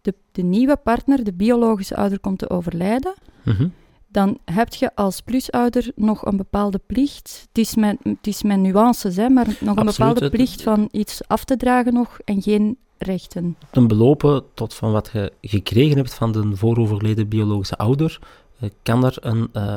de, 0.00 0.14
de 0.32 0.42
nieuwe 0.42 0.76
partner, 0.76 1.24
de 1.24 1.32
biologische 1.32 1.96
ouder, 1.96 2.20
komt 2.20 2.38
te 2.38 2.50
overlijden, 2.50 3.14
Mhm. 3.44 3.68
Dan 4.12 4.38
heb 4.44 4.74
je 4.74 4.94
als 4.94 5.20
plusouder 5.20 5.92
nog 5.96 6.24
een 6.26 6.36
bepaalde 6.36 6.80
plicht. 6.86 7.44
Het 7.48 7.58
is 7.58 7.74
mijn, 7.74 7.98
het 8.02 8.26
is 8.26 8.42
mijn 8.42 8.60
nuances, 8.60 9.16
hè, 9.16 9.28
maar 9.28 9.46
nog 9.46 9.56
een 9.60 9.68
Absoluut, 9.68 9.96
bepaalde 9.96 10.20
het- 10.20 10.30
plicht 10.30 10.62
van 10.62 10.88
iets 10.92 11.20
af 11.28 11.44
te 11.44 11.56
dragen 11.56 11.92
nog 11.94 12.18
en 12.24 12.42
geen 12.42 12.76
rechten. 12.98 13.56
Ten 13.70 13.86
belopen 13.86 14.42
tot 14.54 14.74
van 14.74 14.92
wat 14.92 15.10
je 15.12 15.32
gekregen 15.40 15.96
hebt 15.96 16.14
van 16.14 16.32
de 16.32 16.50
vooroverleden 16.56 17.28
biologische 17.28 17.76
ouder, 17.76 18.18
eh, 18.60 18.68
kan 18.82 19.04
er 19.04 19.16
een 19.20 19.48
eh, 19.52 19.76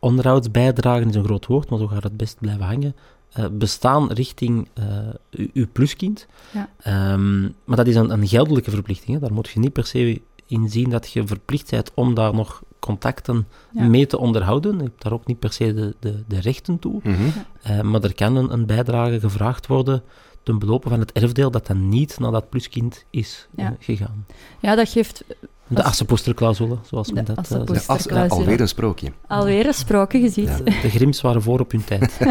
onderhoudsbijdrage, 0.00 1.04
is 1.04 1.14
een 1.14 1.24
groot 1.24 1.46
woord, 1.46 1.70
maar 1.70 1.78
zo 1.78 1.86
gaat 1.86 2.02
het 2.02 2.16
best 2.16 2.36
blijven 2.40 2.64
hangen, 2.64 2.96
eh, 3.32 3.44
bestaan 3.52 4.12
richting 4.12 4.68
eh, 4.74 4.84
u- 5.30 5.50
uw 5.52 5.66
pluskind. 5.72 6.26
Ja. 6.52 6.68
Ehm, 6.78 7.42
maar 7.42 7.76
dat 7.76 7.86
is 7.86 7.94
een, 7.94 8.10
een 8.10 8.28
geldelijke 8.28 8.70
verplichting. 8.70 9.14
Hè. 9.14 9.18
Daar 9.22 9.32
moet 9.32 9.48
je 9.48 9.58
niet 9.60 9.72
per 9.72 9.86
se 9.86 10.20
in 10.46 10.68
zien 10.68 10.90
dat 10.90 11.10
je 11.12 11.26
verplicht 11.26 11.70
bent 11.70 11.90
om 11.94 12.14
daar 12.14 12.34
nog 12.34 12.62
contacten 12.78 13.46
Ja. 13.72 13.84
mee 13.84 14.06
te 14.06 14.18
onderhouden. 14.18 14.76
Je 14.76 14.82
hebt 14.82 15.02
daar 15.02 15.12
ook 15.12 15.26
niet 15.26 15.38
per 15.38 15.52
se 15.52 15.74
de, 15.74 15.94
de, 16.00 16.22
de 16.28 16.40
rechten 16.40 16.78
toe. 16.78 17.00
Mhm. 17.02 17.14
Eh, 17.62 17.80
maar 17.80 18.02
er 18.02 18.14
kan 18.14 18.36
een, 18.36 18.52
een 18.52 18.66
bijdrage 18.66 19.20
gevraagd 19.20 19.66
worden 19.66 20.02
ten 20.42 20.58
belopen 20.58 20.90
van 20.90 21.00
het 21.00 21.12
erfdeel 21.12 21.50
dat 21.50 21.66
dan 21.66 21.88
niet 21.88 22.18
naar 22.18 22.30
dat 22.30 22.48
pluskind 22.48 23.04
is 23.10 23.46
eh, 23.56 23.68
gegaan. 23.78 24.26
Ja, 24.60 24.74
dat 24.74 24.88
geeft 24.88 25.24
De 25.66 25.82
assenpoesterclausule, 25.82 26.76
zoals 26.90 27.12
men 27.12 27.24
De 27.24 27.34
dat 27.34 27.50
eh, 27.50 27.56
als, 27.58 27.86
Poesterclausule. 27.86 28.40
alweer 28.40 28.60
een 28.60 28.68
sprookje. 28.68 29.12
alweer 29.26 29.66
een 29.66 29.74
sprookje, 29.74 30.18
je 30.20 30.28
ziet. 30.28 30.48
Ja. 30.48 30.56
De, 30.56 30.64
de 30.82 30.90
Grims 30.90 31.20
waren 31.20 31.42
voor 31.42 31.60
op 31.60 31.70
hun 31.70 31.84
tijd. 31.84 32.18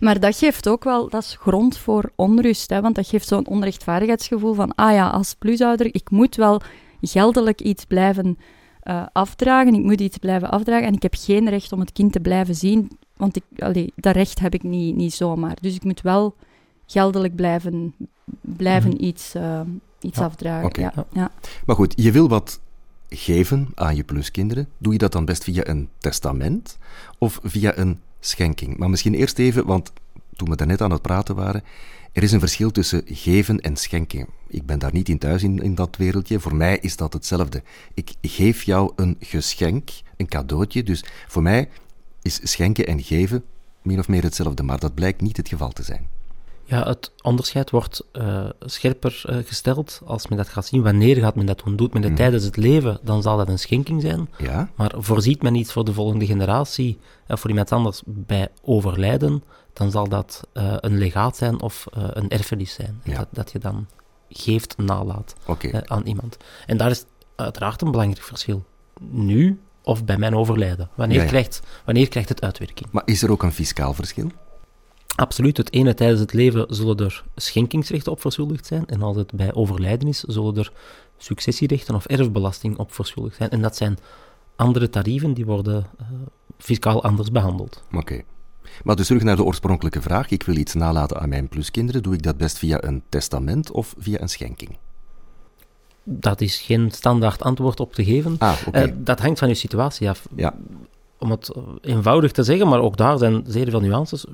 Maar 0.00 0.20
dat 0.20 0.36
geeft 0.36 0.68
ook 0.68 0.84
wel, 0.84 1.08
dat 1.08 1.22
is 1.22 1.36
grond 1.40 1.78
voor 1.78 2.12
onrust, 2.14 2.70
hè, 2.70 2.80
want 2.80 2.94
dat 2.94 3.06
geeft 3.06 3.28
zo'n 3.28 3.46
onrechtvaardigheidsgevoel 3.46 4.54
van, 4.54 4.74
ah 4.74 4.92
ja, 4.92 5.08
als 5.08 5.34
plusouder, 5.34 5.94
ik 5.94 6.10
moet 6.10 6.36
wel 6.36 6.60
geldelijk 7.00 7.60
iets 7.60 7.84
blijven 7.84 8.38
eh, 8.80 9.06
afdragen, 9.12 9.74
ik 9.74 9.82
moet 9.82 10.00
iets 10.00 10.18
blijven 10.18 10.50
afdragen 10.50 10.86
en 10.86 10.94
ik 10.94 11.02
heb 11.02 11.14
geen 11.18 11.48
recht 11.48 11.72
om 11.72 11.80
het 11.80 11.92
kind 11.92 12.12
te 12.12 12.20
blijven 12.20 12.54
zien, 12.54 12.90
want 13.16 13.36
ik, 13.36 13.42
allee, 13.58 13.92
dat 13.96 14.14
recht 14.14 14.38
heb 14.38 14.54
ik 14.54 14.62
niet, 14.62 14.96
niet 14.96 15.14
zomaar. 15.14 15.56
Dus 15.60 15.74
ik 15.74 15.84
moet 15.84 16.00
wel 16.00 16.34
geldelijk 16.86 17.34
blijven, 17.36 17.94
blijven 18.40 18.90
Mhm. 18.90 19.02
iets, 19.04 19.34
eh, 19.34 19.60
iets 20.00 20.18
Ja, 20.18 20.24
afdragen. 20.24 20.82
Ja, 20.82 20.92
Ja. 20.96 21.06
ja. 21.12 21.30
Maar 21.66 21.76
goed, 21.76 21.92
je 21.96 22.12
wil 22.12 22.28
wat 22.28 22.60
geven 23.08 23.68
aan 23.74 23.96
je 23.96 24.04
pluskinderen. 24.04 24.68
Doe 24.78 24.92
je 24.92 24.98
dat 24.98 25.12
dan 25.12 25.24
best 25.24 25.44
via 25.44 25.66
een 25.68 25.88
testament 25.98 26.78
of 27.18 27.40
via 27.42 27.78
een 27.78 28.00
Maar 28.76 28.90
misschien 28.90 29.14
eerst 29.14 29.38
even, 29.38 29.66
want 29.66 29.92
toen 30.36 30.50
we 30.50 30.56
daarnet 30.56 30.82
aan 30.82 30.90
het 30.90 31.02
praten 31.02 31.34
waren, 31.34 31.62
er 32.12 32.22
is 32.22 32.32
een 32.32 32.40
verschil 32.40 32.70
tussen 32.70 33.02
geven 33.06 33.60
en 33.60 33.76
schenken. 33.76 34.26
Ik 34.48 34.66
ben 34.66 34.78
daar 34.78 34.92
niet 34.92 35.08
in 35.08 35.18
thuis 35.18 35.42
in, 35.42 35.62
in 35.62 35.74
dat 35.74 35.96
wereldje. 35.96 36.40
Voor 36.40 36.54
mij 36.54 36.78
is 36.78 36.96
dat 36.96 37.12
hetzelfde. 37.12 37.62
Ik 37.94 38.12
geef 38.22 38.62
jou 38.62 38.92
een 38.96 39.16
geschenk, 39.20 39.90
een 40.16 40.28
cadeautje. 40.28 40.82
Dus 40.82 41.04
voor 41.28 41.42
mij 41.42 41.68
is 42.22 42.40
schenken 42.42 42.86
en 42.86 43.02
geven 43.02 43.44
min 43.82 43.98
of 43.98 44.08
meer 44.08 44.22
hetzelfde, 44.22 44.62
maar 44.62 44.78
dat 44.78 44.94
blijkt 44.94 45.20
niet 45.20 45.36
het 45.36 45.48
geval 45.48 45.70
te 45.70 45.82
zijn. 45.82 46.08
Ja, 46.70 46.86
het 46.86 47.12
onderscheid 47.22 47.70
wordt 47.70 48.04
uh, 48.12 48.44
scherper 48.60 49.22
uh, 49.28 49.36
gesteld 49.44 50.00
als 50.04 50.28
men 50.28 50.38
dat 50.38 50.48
gaat 50.48 50.66
zien. 50.66 50.82
Wanneer 50.82 51.16
gaat 51.16 51.34
men 51.34 51.46
dat 51.46 51.62
doen? 51.64 51.76
Doet 51.76 51.92
men 51.92 52.02
het 52.02 52.10
mm. 52.10 52.16
tijdens 52.16 52.44
het 52.44 52.56
leven, 52.56 52.98
dan 53.02 53.22
zal 53.22 53.36
dat 53.36 53.48
een 53.48 53.58
schenking 53.58 54.02
zijn. 54.02 54.28
Ja. 54.38 54.70
Maar 54.74 54.92
voorziet 54.96 55.42
men 55.42 55.54
iets 55.54 55.72
voor 55.72 55.84
de 55.84 55.92
volgende 55.92 56.26
generatie, 56.26 56.98
of 57.28 57.40
voor 57.40 57.50
iemand 57.50 57.72
anders 57.72 58.02
bij 58.06 58.48
overlijden, 58.62 59.44
dan 59.72 59.90
zal 59.90 60.08
dat 60.08 60.48
uh, 60.54 60.74
een 60.80 60.98
legaat 60.98 61.36
zijn 61.36 61.60
of 61.60 61.86
een 61.90 62.28
erfenis 62.28 62.72
zijn. 62.72 63.00
Ja. 63.04 63.16
Dat, 63.16 63.28
dat 63.30 63.52
je 63.52 63.58
dan 63.58 63.86
geeft, 64.28 64.76
nalaat 64.76 65.34
okay. 65.46 65.82
aan 65.84 66.06
iemand. 66.06 66.36
En 66.66 66.76
daar 66.76 66.90
is 66.90 67.04
uiteraard 67.36 67.82
een 67.82 67.90
belangrijk 67.90 68.22
verschil. 68.22 68.64
Nu 69.00 69.60
of 69.82 70.04
bij 70.04 70.18
mijn 70.18 70.36
overlijden. 70.36 70.90
Wanneer, 70.94 71.22
ja. 71.22 71.26
Krijgt, 71.26 71.62
wanneer 71.84 72.08
krijgt 72.08 72.28
het 72.28 72.42
uitwerking? 72.42 72.88
Maar 72.90 73.02
is 73.04 73.22
er 73.22 73.30
ook 73.30 73.42
een 73.42 73.52
fiscaal 73.52 73.94
verschil? 73.94 74.30
Absoluut. 75.20 75.56
Het 75.56 75.72
ene 75.72 75.94
tijdens 75.94 76.20
het 76.20 76.32
leven 76.32 76.66
zullen 76.68 76.96
er 76.96 77.24
schenkingsrechten 77.36 78.12
op 78.12 78.20
verschuldigd 78.20 78.66
zijn. 78.66 78.86
En 78.86 79.02
als 79.02 79.16
het 79.16 79.32
bij 79.32 79.54
overlijden 79.54 80.08
is, 80.08 80.20
zullen 80.20 80.56
er 80.56 80.72
successierechten 81.16 81.94
of 81.94 82.06
erfbelasting 82.06 82.78
op 82.78 82.92
verschuldigd 82.92 83.36
zijn. 83.36 83.50
En 83.50 83.62
dat 83.62 83.76
zijn 83.76 83.98
andere 84.56 84.90
tarieven 84.90 85.34
die 85.34 85.46
worden 85.46 85.86
uh, 86.00 86.06
fiscaal 86.58 87.02
anders 87.02 87.30
behandeld. 87.30 87.82
Oké. 87.92 88.22
Maar 88.84 88.96
dus 88.96 89.06
terug 89.06 89.22
naar 89.22 89.36
de 89.36 89.44
oorspronkelijke 89.44 90.02
vraag. 90.02 90.30
Ik 90.30 90.42
wil 90.42 90.56
iets 90.56 90.74
nalaten 90.74 91.20
aan 91.20 91.28
mijn 91.28 91.48
pluskinderen. 91.48 92.02
Doe 92.02 92.14
ik 92.14 92.22
dat 92.22 92.36
best 92.36 92.58
via 92.58 92.84
een 92.84 93.02
testament 93.08 93.70
of 93.70 93.94
via 93.98 94.20
een 94.20 94.28
schenking? 94.28 94.76
Dat 96.04 96.40
is 96.40 96.60
geen 96.60 96.90
standaard 96.90 97.42
antwoord 97.42 97.80
op 97.80 97.92
te 97.92 98.04
geven. 98.04 98.36
Ah. 98.38 98.56
Uh, 98.72 98.84
dat 98.96 99.20
hangt 99.20 99.38
van 99.38 99.48
uw 99.48 99.54
situatie 99.54 100.08
af. 100.08 100.28
Ja. 100.36 100.54
Om 101.18 101.30
het 101.30 101.50
eenvoudig 101.80 102.32
te 102.32 102.42
zeggen, 102.42 102.68
maar 102.68 102.80
ook 102.80 102.96
daar 102.96 103.18
zijn 103.18 103.44
zeer 103.46 103.70
veel 103.70 103.80
nuances. 103.80 104.26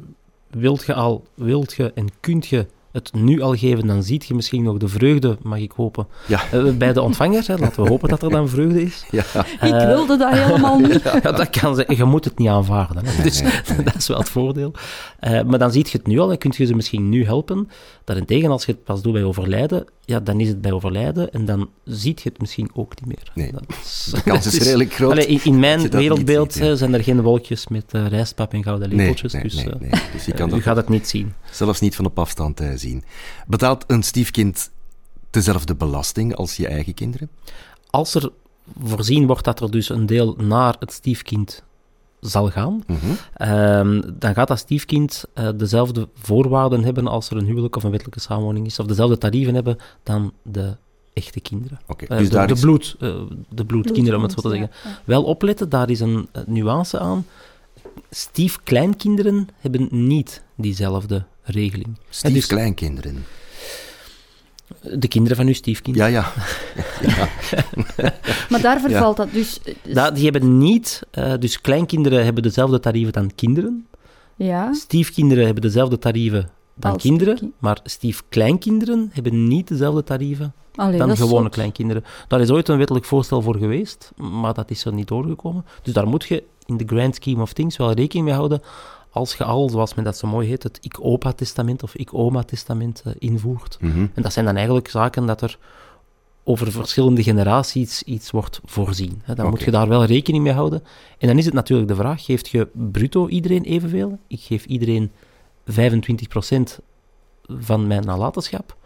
Wilt 0.50 0.84
je 0.84 0.94
al, 0.94 1.24
wilt 1.34 1.74
je 1.74 1.92
en 1.94 2.08
kunt 2.20 2.46
je 2.46 2.66
het 2.96 3.12
nu 3.12 3.40
al 3.40 3.54
geven, 3.54 3.86
dan 3.86 4.02
ziet 4.02 4.26
je 4.26 4.34
misschien 4.34 4.62
nog 4.62 4.76
de 4.76 4.88
vreugde, 4.88 5.36
mag 5.42 5.58
ik 5.58 5.72
hopen, 5.72 6.06
ja. 6.26 6.40
uh, 6.54 6.76
bij 6.76 6.92
de 6.92 7.02
ontvanger. 7.02 7.44
Hè. 7.46 7.56
Laten 7.56 7.82
we 7.82 7.88
hopen 7.88 8.08
dat 8.08 8.22
er 8.22 8.30
dan 8.30 8.48
vreugde 8.48 8.82
is. 8.82 9.06
Ja. 9.10 9.24
Uh, 9.34 9.68
ik 9.68 9.86
wilde 9.86 10.16
dat 10.16 10.32
helemaal 10.32 10.78
niet. 10.78 11.02
ja, 11.22 11.32
dat 11.32 11.50
kan 11.50 11.74
ze, 11.74 11.84
je 11.96 12.04
moet 12.04 12.24
het 12.24 12.38
niet 12.38 12.48
aanvaarden. 12.48 13.06
Hè. 13.06 13.22
Dus 13.22 13.40
nee, 13.40 13.52
nee. 13.68 13.82
dat 13.92 13.94
is 13.94 14.08
wel 14.08 14.18
het 14.18 14.28
voordeel. 14.28 14.72
Uh, 15.20 15.42
maar 15.42 15.58
dan 15.58 15.72
ziet 15.72 15.90
je 15.90 15.98
het 15.98 16.06
nu 16.06 16.18
al 16.18 16.30
en 16.30 16.38
kun 16.38 16.52
je 16.56 16.64
ze 16.64 16.74
misschien 16.74 17.08
nu 17.08 17.24
helpen. 17.24 17.68
Daarentegen, 18.04 18.50
als 18.50 18.64
je 18.64 18.72
het 18.72 18.84
pas 18.84 19.02
doet 19.02 19.12
bij 19.12 19.24
overlijden, 19.24 19.86
ja, 20.06 20.20
dan 20.20 20.40
is 20.40 20.48
het 20.48 20.60
bij 20.60 20.72
overlijden 20.72 21.32
en 21.32 21.44
dan 21.44 21.70
ziet 21.84 22.22
je 22.22 22.28
het 22.28 22.40
misschien 22.40 22.70
ook 22.74 23.00
niet 23.00 23.06
meer. 23.06 23.30
Nee, 23.34 23.52
dat 23.52 23.62
is, 23.84 24.08
de 24.10 24.22
kans 24.30 24.46
is 24.46 24.58
redelijk 24.58 24.92
groot. 24.92 25.10
Allee, 25.10 25.26
in, 25.26 25.40
in 25.44 25.58
mijn 25.58 25.90
wereldbeeld 25.90 26.52
ziet, 26.52 26.62
ja. 26.62 26.74
zijn 26.74 26.94
er 26.94 27.02
geen 27.02 27.22
wolkjes 27.22 27.68
met 27.68 27.84
uh, 27.94 28.06
rijstpap 28.06 28.52
en 28.52 28.62
gouden 28.62 28.88
lepeltjes. 28.88 29.32
nee, 29.32 29.42
dus, 29.42 29.54
nee, 29.54 29.66
uh, 29.66 29.80
nee. 29.80 29.90
dus 30.12 30.24
je 30.24 30.32
kan 30.40 30.54
u 30.54 30.62
gaat 30.62 30.76
het 30.76 30.88
niet 30.88 31.08
zien. 31.08 31.32
Zelfs 31.50 31.80
niet 31.80 31.96
van 31.96 32.04
op 32.04 32.18
afstand 32.18 32.60
uh, 32.60 32.70
zien. 32.74 33.04
Betaalt 33.46 33.84
een 33.86 34.02
stiefkind 34.02 34.70
dezelfde 35.30 35.74
belasting 35.74 36.34
als 36.34 36.56
je 36.56 36.68
eigen 36.68 36.94
kinderen? 36.94 37.30
Als 37.90 38.14
er 38.14 38.30
voorzien 38.82 39.26
wordt 39.26 39.44
dat 39.44 39.60
er 39.60 39.70
dus 39.70 39.88
een 39.88 40.06
deel 40.06 40.34
naar 40.38 40.76
het 40.78 40.92
stiefkind 40.92 41.64
zal 42.20 42.50
gaan, 42.50 42.82
mm 42.86 42.96
-hmm. 42.96 43.48
um, 43.48 44.02
dan 44.18 44.34
gaat 44.34 44.48
dat 44.48 44.58
stiefkind 44.58 45.24
uh, 45.34 45.48
dezelfde 45.56 46.08
voorwaarden 46.14 46.84
hebben 46.84 47.06
als 47.06 47.30
er 47.30 47.36
een 47.36 47.46
huwelijk 47.46 47.76
of 47.76 47.82
een 47.82 47.90
wettelijke 47.90 48.20
samenwoning 48.20 48.66
is, 48.66 48.78
of 48.78 48.86
dezelfde 48.86 49.18
tarieven 49.18 49.54
hebben 49.54 49.78
dan 50.02 50.32
de 50.42 50.76
echte 51.12 51.40
kinderen. 51.40 51.80
Okay, 51.86 52.08
uh, 52.10 52.18
dus 52.18 52.28
de, 52.28 52.34
daar 52.34 52.46
de, 52.46 52.54
is... 52.54 52.60
bloed, 52.60 52.96
uh, 53.00 53.14
de 53.48 53.64
bloedkinderen, 53.64 54.16
om 54.18 54.22
het 54.22 54.32
zo 54.32 54.40
te 54.40 54.48
ja, 54.48 54.54
zeggen. 54.54 54.90
Ja. 54.90 54.98
Wel 55.04 55.24
opletten, 55.24 55.68
daar 55.68 55.90
is 55.90 56.00
een 56.00 56.28
nuance 56.46 56.98
aan. 56.98 57.26
Stiefkleinkinderen 58.10 59.48
hebben 59.58 59.88
niet 59.90 60.42
diezelfde 60.54 61.24
regeling. 61.42 61.96
Stiefkleinkinderen. 62.08 63.14
Dus 63.14 63.24
de 64.82 65.08
kinderen 65.08 65.36
van 65.36 65.46
uw 65.46 65.52
stiefkind. 65.52 65.96
Ja, 65.96 66.06
ja. 66.06 66.32
ja. 67.00 67.28
maar 68.50 68.60
daar 68.60 68.80
vervalt 68.80 69.16
ja. 69.16 69.24
dat 69.24 69.32
dus... 69.32 69.60
Da, 69.82 70.10
die 70.10 70.24
hebben 70.24 70.58
niet... 70.58 71.02
Uh, 71.18 71.32
dus 71.38 71.60
kleinkinderen 71.60 72.24
hebben 72.24 72.42
dezelfde 72.42 72.80
tarieven 72.80 73.12
dan 73.12 73.34
kinderen. 73.34 73.86
Ja. 74.36 74.72
Stiefkinderen 74.72 75.44
hebben 75.44 75.62
dezelfde 75.62 75.98
tarieven 75.98 76.50
dan 76.74 76.92
Als 76.92 77.02
kinderen. 77.02 77.36
kind. 77.36 77.52
Maar 77.58 77.80
stiefkleinkinderen 77.84 79.10
hebben 79.12 79.48
niet 79.48 79.68
dezelfde 79.68 80.02
tarieven 80.02 80.54
Allee, 80.74 80.98
dan 80.98 81.16
gewone 81.16 81.42
zot. 81.42 81.52
kleinkinderen. 81.52 82.04
Daar 82.28 82.40
is 82.40 82.50
ooit 82.50 82.68
een 82.68 82.78
wettelijk 82.78 83.04
voorstel 83.04 83.42
voor 83.42 83.56
geweest, 83.56 84.12
maar 84.16 84.54
dat 84.54 84.70
is 84.70 84.84
er 84.84 84.92
niet 84.92 85.08
doorgekomen. 85.08 85.64
Dus 85.82 85.92
daar 85.92 86.06
moet 86.06 86.24
je 86.24 86.44
in 86.66 86.76
de 86.76 86.84
grand 86.86 87.14
scheme 87.14 87.42
of 87.42 87.52
things 87.52 87.76
wel 87.76 87.92
rekening 87.92 88.26
mee 88.26 88.34
houden 88.34 88.62
als 89.16 89.34
je 89.34 89.44
al, 89.44 89.68
zoals 89.68 89.94
men 89.94 90.04
dat 90.04 90.16
zo 90.16 90.26
mooi 90.26 90.48
heet, 90.48 90.62
het 90.62 90.78
ik-opa-testament 90.80 91.82
of 91.82 91.94
ik-oma-testament 91.94 93.02
uh, 93.06 93.12
invoert. 93.18 93.76
Mm 93.80 93.92
-hmm. 93.92 94.10
En 94.14 94.22
dat 94.22 94.32
zijn 94.32 94.44
dan 94.44 94.56
eigenlijk 94.56 94.88
zaken 94.88 95.26
dat 95.26 95.42
er 95.42 95.58
over 96.44 96.72
verschillende 96.72 97.22
generaties 97.22 98.02
iets 98.02 98.30
wordt 98.30 98.60
voorzien. 98.64 99.22
Hè. 99.22 99.34
Dan 99.34 99.44
okay. 99.44 99.50
moet 99.50 99.64
je 99.64 99.70
daar 99.70 99.88
wel 99.88 100.04
rekening 100.04 100.44
mee 100.44 100.52
houden. 100.52 100.82
En 101.18 101.28
dan 101.28 101.38
is 101.38 101.44
het 101.44 101.54
natuurlijk 101.54 101.88
de 101.88 101.94
vraag, 101.94 102.24
geeft 102.24 102.48
je 102.48 102.68
bruto 102.72 103.28
iedereen 103.28 103.62
evenveel? 103.62 104.18
Ik 104.26 104.40
geef 104.40 104.64
iedereen 104.64 105.10
25% 105.70 105.74
van 107.46 107.86
mijn 107.86 108.04
nalatenschap. 108.04 108.76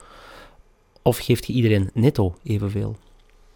Of 1.03 1.19
geeft 1.19 1.47
je 1.47 1.53
iedereen 1.53 1.91
netto 1.95 2.35
evenveel? 2.43 2.97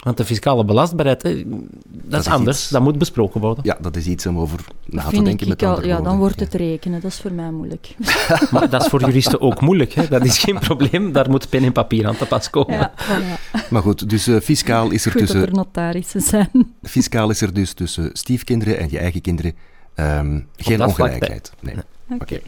Want 0.05 0.17
de 0.17 0.25
fiscale 0.25 0.65
belastbaarheid, 0.65 1.23
hè, 1.23 1.35
dat, 1.35 1.61
dat, 1.87 2.21
is 2.21 2.27
anders. 2.27 2.61
Iets, 2.61 2.69
dat 2.69 2.83
moet 2.83 2.99
besproken 2.99 3.41
worden. 3.41 3.65
Ja, 3.65 3.79
dat 3.81 3.97
is 3.97 4.07
iets 4.07 4.27
om 4.27 4.39
over 4.39 4.61
na 4.85 5.03
te 5.03 5.09
Vind 5.09 5.25
denken 5.25 5.47
ik 5.47 5.53
met 5.53 5.63
al, 5.63 5.69
andere 5.69 5.87
Ja, 5.87 5.95
woorden. 5.95 6.13
dan 6.13 6.21
wordt 6.21 6.41
het 6.41 6.55
rekenen. 6.55 7.01
Dat 7.01 7.11
is 7.11 7.21
voor 7.21 7.33
mij 7.33 7.51
moeilijk. 7.51 7.95
maar 8.53 8.71
dat 8.71 8.83
is 8.83 8.89
voor 8.89 9.01
juristen 9.01 9.41
ook 9.41 9.61
moeilijk. 9.61 9.93
Hè? 9.93 10.09
Dat 10.09 10.25
is 10.25 10.39
geen 10.39 10.59
probleem. 10.59 11.13
Daar 11.13 11.31
moet 11.31 11.49
pen 11.49 11.65
en 11.65 11.73
papier 11.73 12.07
aan 12.07 12.17
te 12.17 12.27
pas 12.27 12.51
komen. 12.51 12.75
Ja, 12.75 12.93
voilà. 12.97 13.69
Maar 13.71 13.83
goed, 13.83 14.11
dus 14.11 14.29
uh, 14.29 14.41
fiscaal 14.41 14.91
is 14.91 15.05
er 15.05 15.11
goed 15.11 15.21
tussen... 15.21 15.41
dat 15.41 15.49
er 15.49 15.55
notarissen 15.55 16.21
zijn. 16.21 16.75
Fiscaal 16.83 17.31
is 17.31 17.41
er 17.41 17.55
dus 17.55 17.73
tussen 17.73 18.11
stiefkinderen 18.13 18.79
en 18.79 18.91
je 18.91 18.99
eigen 18.99 19.21
kinderen 19.21 19.55
um, 19.95 20.47
geen 20.57 20.85
ongelijkheid. 20.85 21.53
Nee. 21.61 21.75
nee. 21.75 21.85
Oké. 22.09 22.23
Okay. 22.23 22.43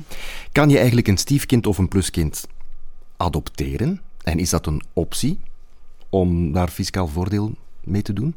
Kan 0.53 0.69
je 0.69 0.77
eigenlijk 0.77 1.09
een 1.09 1.17
stiefkind 1.17 1.67
of 1.67 1.79
een 1.79 1.89
pluskind 1.89 2.47
adopteren? 3.17 4.01
En 4.23 4.39
is 4.39 4.51
dat 4.51 4.67
een 4.67 4.83
optie 4.93 5.39
om 6.21 6.53
daar 6.53 6.69
fiscaal 6.69 7.07
voordeel 7.07 7.51
mee 7.85 8.03
te 8.03 8.13
doen? 8.13 8.35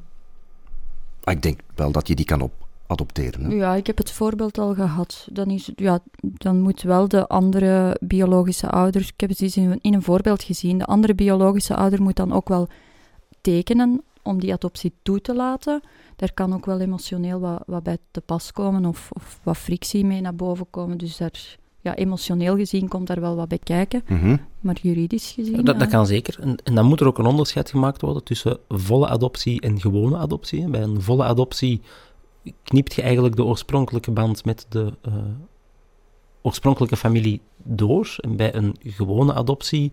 Ah, 1.24 1.34
ik 1.34 1.42
denk 1.42 1.60
wel 1.76 1.92
dat 1.92 2.08
je 2.08 2.16
die 2.16 2.26
kan 2.26 2.42
op 2.42 2.52
adopteren. 2.88 3.56
Ja, 3.56 3.76
ik 3.76 3.88
heb 3.88 3.98
het 3.98 4.12
voorbeeld 4.12 4.58
al 4.58 4.74
gehad. 4.74 5.28
Dan, 5.32 5.50
is, 5.50 5.72
ja, 5.76 6.00
dan 6.22 6.62
moet 6.62 6.82
wel 6.82 7.08
de 7.08 7.28
andere 7.28 7.98
biologische 8.02 8.70
ouder... 8.70 9.02
Ik 9.02 9.20
heb 9.20 9.30
het 9.30 9.56
in 9.56 9.80
een 9.82 10.02
voorbeeld 10.02 10.44
gezien. 10.44 10.78
De 10.78 10.86
andere 10.86 11.16
biologische 11.16 11.76
ouder 11.76 12.02
moet 12.02 12.16
dan 12.16 12.34
ook 12.34 12.48
wel 12.48 12.68
tekenen 13.42 14.02
om 14.22 14.40
die 14.40 14.54
adoptie 14.54 14.94
toe 15.02 15.22
te 15.22 15.36
laten. 15.36 15.82
Daar 16.16 16.34
kan 16.34 16.54
ook 16.54 16.66
wel 16.66 16.80
emotioneel 16.80 17.40
wat, 17.40 17.64
wat 17.66 17.84
bij 17.84 17.98
te 18.12 18.22
pas 18.22 18.52
komen 18.52 18.86
of, 18.86 19.10
of 19.14 19.40
wat 19.44 19.58
frictie 19.58 20.06
mee 20.06 20.22
naar 20.22 20.36
boven 20.36 20.70
komen. 20.70 20.98
Dus 20.98 21.18
daar, 21.18 21.58
ja, 21.82 21.96
emotioneel 21.96 22.56
gezien 22.56 22.88
komt 22.88 23.08
daar 23.08 23.22
wel 23.22 23.36
wat 23.36 23.48
bij 23.48 23.60
kijken. 23.64 24.04
Mm 24.08 24.20
-hmm. 24.20 24.40
Maar 24.60 24.78
juridisch 24.82 25.32
gezien... 25.32 25.66
Dat, 25.66 25.80
dat, 25.80 25.90
kan 25.90 26.06
zeker. 26.06 26.38
En, 26.40 26.56
en, 26.64 26.76
dan 26.76 26.86
moet 26.86 27.00
er 27.00 27.08
ook 27.08 27.18
een 27.18 27.26
onderscheid 27.26 27.70
gemaakt 27.70 28.02
worden 28.02 28.24
tussen 28.24 28.60
volle 28.70 29.08
adoptie 29.08 29.62
en 29.62 29.82
gewone 29.82 30.18
adoptie. 30.18 30.70
Bij 30.70 30.82
een 30.82 31.02
volle 31.02 31.24
adoptie 31.24 31.82
knipt 32.64 32.94
je 32.94 33.02
eigenlijk 33.02 33.36
de 33.36 33.44
oorspronkelijke 33.44 34.12
band 34.12 34.46
met 34.46 34.66
de 34.70 34.94
uh, 35.08 35.14
oorspronkelijke 36.42 36.98
familie 36.98 37.42
door. 37.64 38.16
En 38.18 38.36
bij 38.36 38.56
een 38.56 38.76
gewone 38.84 39.34
adoptie 39.34 39.92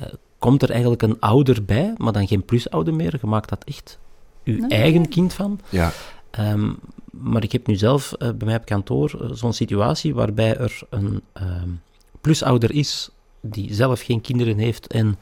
uh, 0.00 0.06
komt 0.38 0.62
er 0.62 0.70
eigenlijk 0.70 1.02
een 1.02 1.20
ouder 1.20 1.64
bij, 1.64 1.94
maar 1.96 2.12
dan 2.12 2.26
geen 2.26 2.44
plusouder 2.44 2.94
meer. 2.94 3.18
Je 3.20 3.26
maakt 3.26 3.48
dat 3.48 3.64
echt 3.64 3.98
je 4.42 4.52
nee. 4.52 4.68
eigen 4.68 5.08
kind 5.08 5.32
van. 5.32 5.60
Ja. 5.68 5.92
Um, 6.38 6.78
maar 7.10 7.42
ik 7.42 7.52
heb 7.52 7.66
nu 7.66 7.74
zelf 7.74 8.12
uh, 8.12 8.18
bij 8.18 8.46
mij 8.46 8.56
op 8.56 8.64
kantoor 8.64 9.18
uh, 9.22 9.28
zo'n 9.32 9.52
situatie 9.52 10.14
waarbij 10.14 10.56
er 10.56 10.80
een 10.90 11.22
um, 11.42 11.80
plusouder 12.20 12.72
is 12.74 13.10
die 13.40 13.74
zelf 13.74 14.00
geen 14.00 14.20
kinderen 14.20 14.58
heeft 14.58 14.86
en 14.86 15.18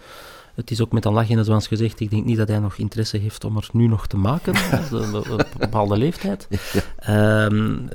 het 0.55 0.71
is 0.71 0.81
ook 0.81 0.93
met 0.93 1.05
een 1.05 1.13
lach 1.13 1.29
in 1.29 1.45
zwans 1.45 1.67
gezegd, 1.67 2.01
ik 2.01 2.11
denk 2.11 2.25
niet 2.25 2.37
dat 2.37 2.49
hij 2.49 2.59
nog 2.59 2.77
interesse 2.77 3.17
heeft 3.17 3.45
om 3.45 3.57
er 3.57 3.69
nu 3.73 3.87
nog 3.87 4.07
te 4.07 4.17
maken, 4.17 4.55
op 4.93 5.29
een 5.29 5.45
bepaalde 5.59 5.97
leeftijd. 5.97 6.49
Ja. 7.03 7.45
Um, 7.45 7.89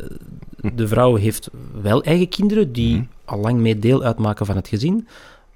de 0.73 0.87
vrouw 0.87 1.15
heeft 1.15 1.49
wel 1.81 2.03
eigen 2.03 2.29
kinderen 2.29 2.71
die 2.71 2.95
mm. 2.95 3.07
al 3.25 3.39
lang 3.39 3.59
mee 3.59 3.79
deel 3.79 4.03
uitmaken 4.03 4.45
van 4.45 4.55
het 4.55 4.67
gezin, 4.67 5.07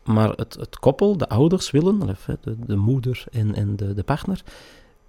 maar 0.04 0.30
het, 0.30 0.56
het 0.60 0.80
koppel, 0.80 1.18
de 1.18 1.30
ouders 1.30 1.72
willen, 1.72 2.18
de, 2.42 2.56
de 2.66 2.76
moeder 2.76 3.24
en, 3.32 3.56
en 3.56 3.76
de, 3.76 3.94
de 3.94 4.04
partner, 4.04 4.44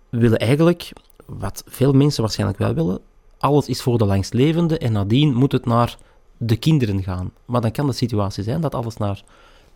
willen 0.08 0.38
eigenlijk, 0.38 0.92
wat 1.38 1.64
veel 1.66 1.92
mensen 1.92 2.22
waarschijnlijk 2.22 2.58
wel 2.58 2.74
willen, 2.74 3.00
alles 3.38 3.68
is 3.68 3.82
voor 3.82 3.98
de 3.98 4.04
langstlevende 4.04 4.78
en 4.78 4.92
nadien 4.92 5.34
moet 5.34 5.52
het 5.52 5.66
naar 5.66 5.96
de 6.36 6.56
kinderen 6.56 7.02
gaan. 7.02 7.30
Maar 7.44 7.60
dan 7.60 7.70
kan 7.70 7.86
de 7.86 7.92
situatie 7.92 8.42
zijn 8.42 8.60
dat 8.60 8.74
alles 8.74 8.96
naar 8.96 9.22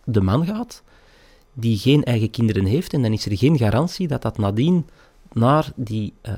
de 0.03 0.21
man 0.21 0.45
gaat, 0.45 0.83
die 1.53 1.77
geen 1.77 2.03
eigen 2.03 2.29
kinderen 2.29 2.65
heeft, 2.65 2.93
en 2.93 3.01
dan 3.01 3.13
is 3.13 3.25
er 3.25 3.37
geen 3.37 3.57
garantie 3.57 4.07
dat 4.07 4.21
dat 4.21 4.37
nadien 4.37 4.85
naar 5.33 5.71
die 5.75 6.13
uh, 6.23 6.33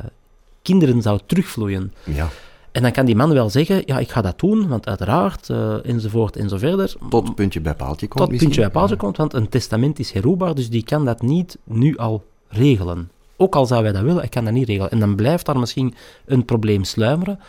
kinderen 0.61 1.01
zou 1.01 1.19
terugvloeien. 1.25 1.93
Ja. 2.03 2.27
En 2.71 2.81
dan 2.81 2.91
kan 2.91 3.05
die 3.05 3.15
man 3.15 3.33
wel 3.33 3.49
zeggen, 3.49 3.81
ja, 3.85 3.99
ik 3.99 4.09
ga 4.09 4.21
dat 4.21 4.39
doen, 4.39 4.67
want 4.67 4.87
uiteraard, 4.87 5.49
uh, 5.49 5.85
enzovoort 5.85 6.35
enzoverder. 6.35 6.95
Tot 7.09 7.35
puntje 7.35 7.61
bij 7.61 7.75
paaltje 7.75 8.07
komt 8.07 8.29
Tot 8.29 8.39
puntje 8.39 8.61
bij 8.61 8.69
paaltje 8.69 8.95
komt, 8.95 9.17
want 9.17 9.33
een 9.33 9.49
testament 9.49 9.99
is 9.99 10.11
herroepbaar, 10.11 10.55
dus 10.55 10.69
die 10.69 10.83
kan 10.83 11.05
dat 11.05 11.21
niet 11.21 11.57
nu 11.63 11.97
al 11.97 12.23
regelen. 12.47 13.11
Ook 13.41 13.55
al 13.55 13.65
zou 13.65 13.83
wij 13.83 13.91
dat 13.91 14.01
willen, 14.01 14.23
ik 14.23 14.29
kan 14.29 14.43
dat 14.43 14.53
niet 14.53 14.67
regelen. 14.67 14.91
En 14.91 14.99
dan 14.99 15.15
blijft 15.15 15.45
daar 15.45 15.59
misschien 15.59 15.93
een 16.25 16.45
probleem 16.45 16.83
sluimeren. 16.83 17.39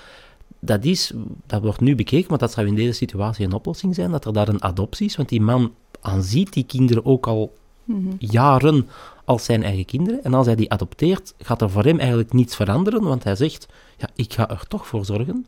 Dat 0.61 0.85
is, 0.85 1.12
dat 1.47 1.62
wordt 1.62 1.80
nu 1.80 1.94
bekeken, 1.94 2.26
maar 2.28 2.38
dat 2.38 2.52
zou 2.52 2.66
in 2.66 2.75
deze 2.75 2.92
situatie 2.92 3.44
een 3.44 3.52
oplossing 3.52 3.94
zijn, 3.94 4.11
dat 4.11 4.25
er 4.25 4.32
daar 4.32 4.49
een 4.49 4.62
adoptie 4.62 5.06
is, 5.06 5.16
want 5.16 5.28
die 5.28 5.40
man 5.40 5.75
aanziet 6.00 6.52
die 6.52 6.64
kinderen 6.64 7.04
ook 7.04 7.26
al 7.26 7.52
mhm. 7.85 8.09
jaren 8.18 8.88
als 9.25 9.44
zijn 9.44 9.62
eigen 9.62 9.85
kinderen. 9.85 10.25
En 10.25 10.35
als 10.35 10.47
hij 10.47 10.54
die 10.54 10.70
adopteert, 10.70 11.35
gaat 11.38 11.62
er 11.62 11.70
voor 11.70 11.85
hem 11.85 11.99
eigenlijk 11.99 12.32
niets 12.32 12.56
veranderen, 12.56 13.02
want 13.02 13.25
hij 13.25 13.37
zegt, 13.37 13.68
ja, 13.97 14.09
ik 14.14 14.32
ga 14.32 14.50
er 14.50 14.64
toch 14.68 14.87
voor 14.87 15.04
zorgen. 15.04 15.47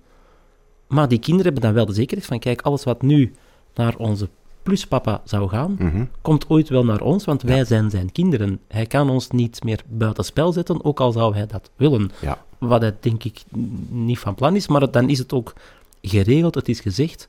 Maar 0.89 1.09
die 1.09 1.19
kinderen 1.19 1.53
hebben 1.53 1.63
dan 1.63 1.75
wel 1.75 1.87
de 1.87 1.93
zekerheid 1.93 2.27
van, 2.27 2.39
kijk, 2.39 2.63
alles 2.63 2.85
wat 2.85 3.03
nu 3.03 3.35
naar 3.75 3.97
onze 3.97 4.29
pluspapa 4.63 5.21
zou 5.25 5.49
gaan, 5.49 5.77
mhm. 5.79 6.05
komt 6.21 6.49
ooit 6.49 6.69
wel 6.69 6.85
naar 6.85 7.01
ons, 7.01 7.25
want 7.25 7.43
wij 7.43 7.65
zijn 7.65 7.91
zijn 7.91 8.13
kinderen. 8.13 8.61
Hij 8.69 8.87
kan 8.87 9.11
ons 9.11 9.31
niet 9.31 9.65
meer 9.65 9.81
buitenspel 9.89 10.53
zetten, 10.53 10.85
ook 10.85 11.01
al 11.01 11.13
zou 11.13 11.35
hij 11.35 11.47
dat 11.47 11.71
willen. 11.77 12.11
Ja. 12.21 12.45
Wat 12.59 12.81
hij 12.81 12.97
denk 13.01 13.25
ik 13.25 13.43
niet 13.89 14.19
van 14.19 14.35
plan 14.35 14.57
is, 14.57 14.67
maar 14.67 14.91
dan 14.91 15.09
is 15.09 15.19
het 15.19 15.33
ook 15.33 15.53
geregeld, 16.03 16.55
het 16.55 16.69
is 16.69 16.81
gezegd. 16.81 17.29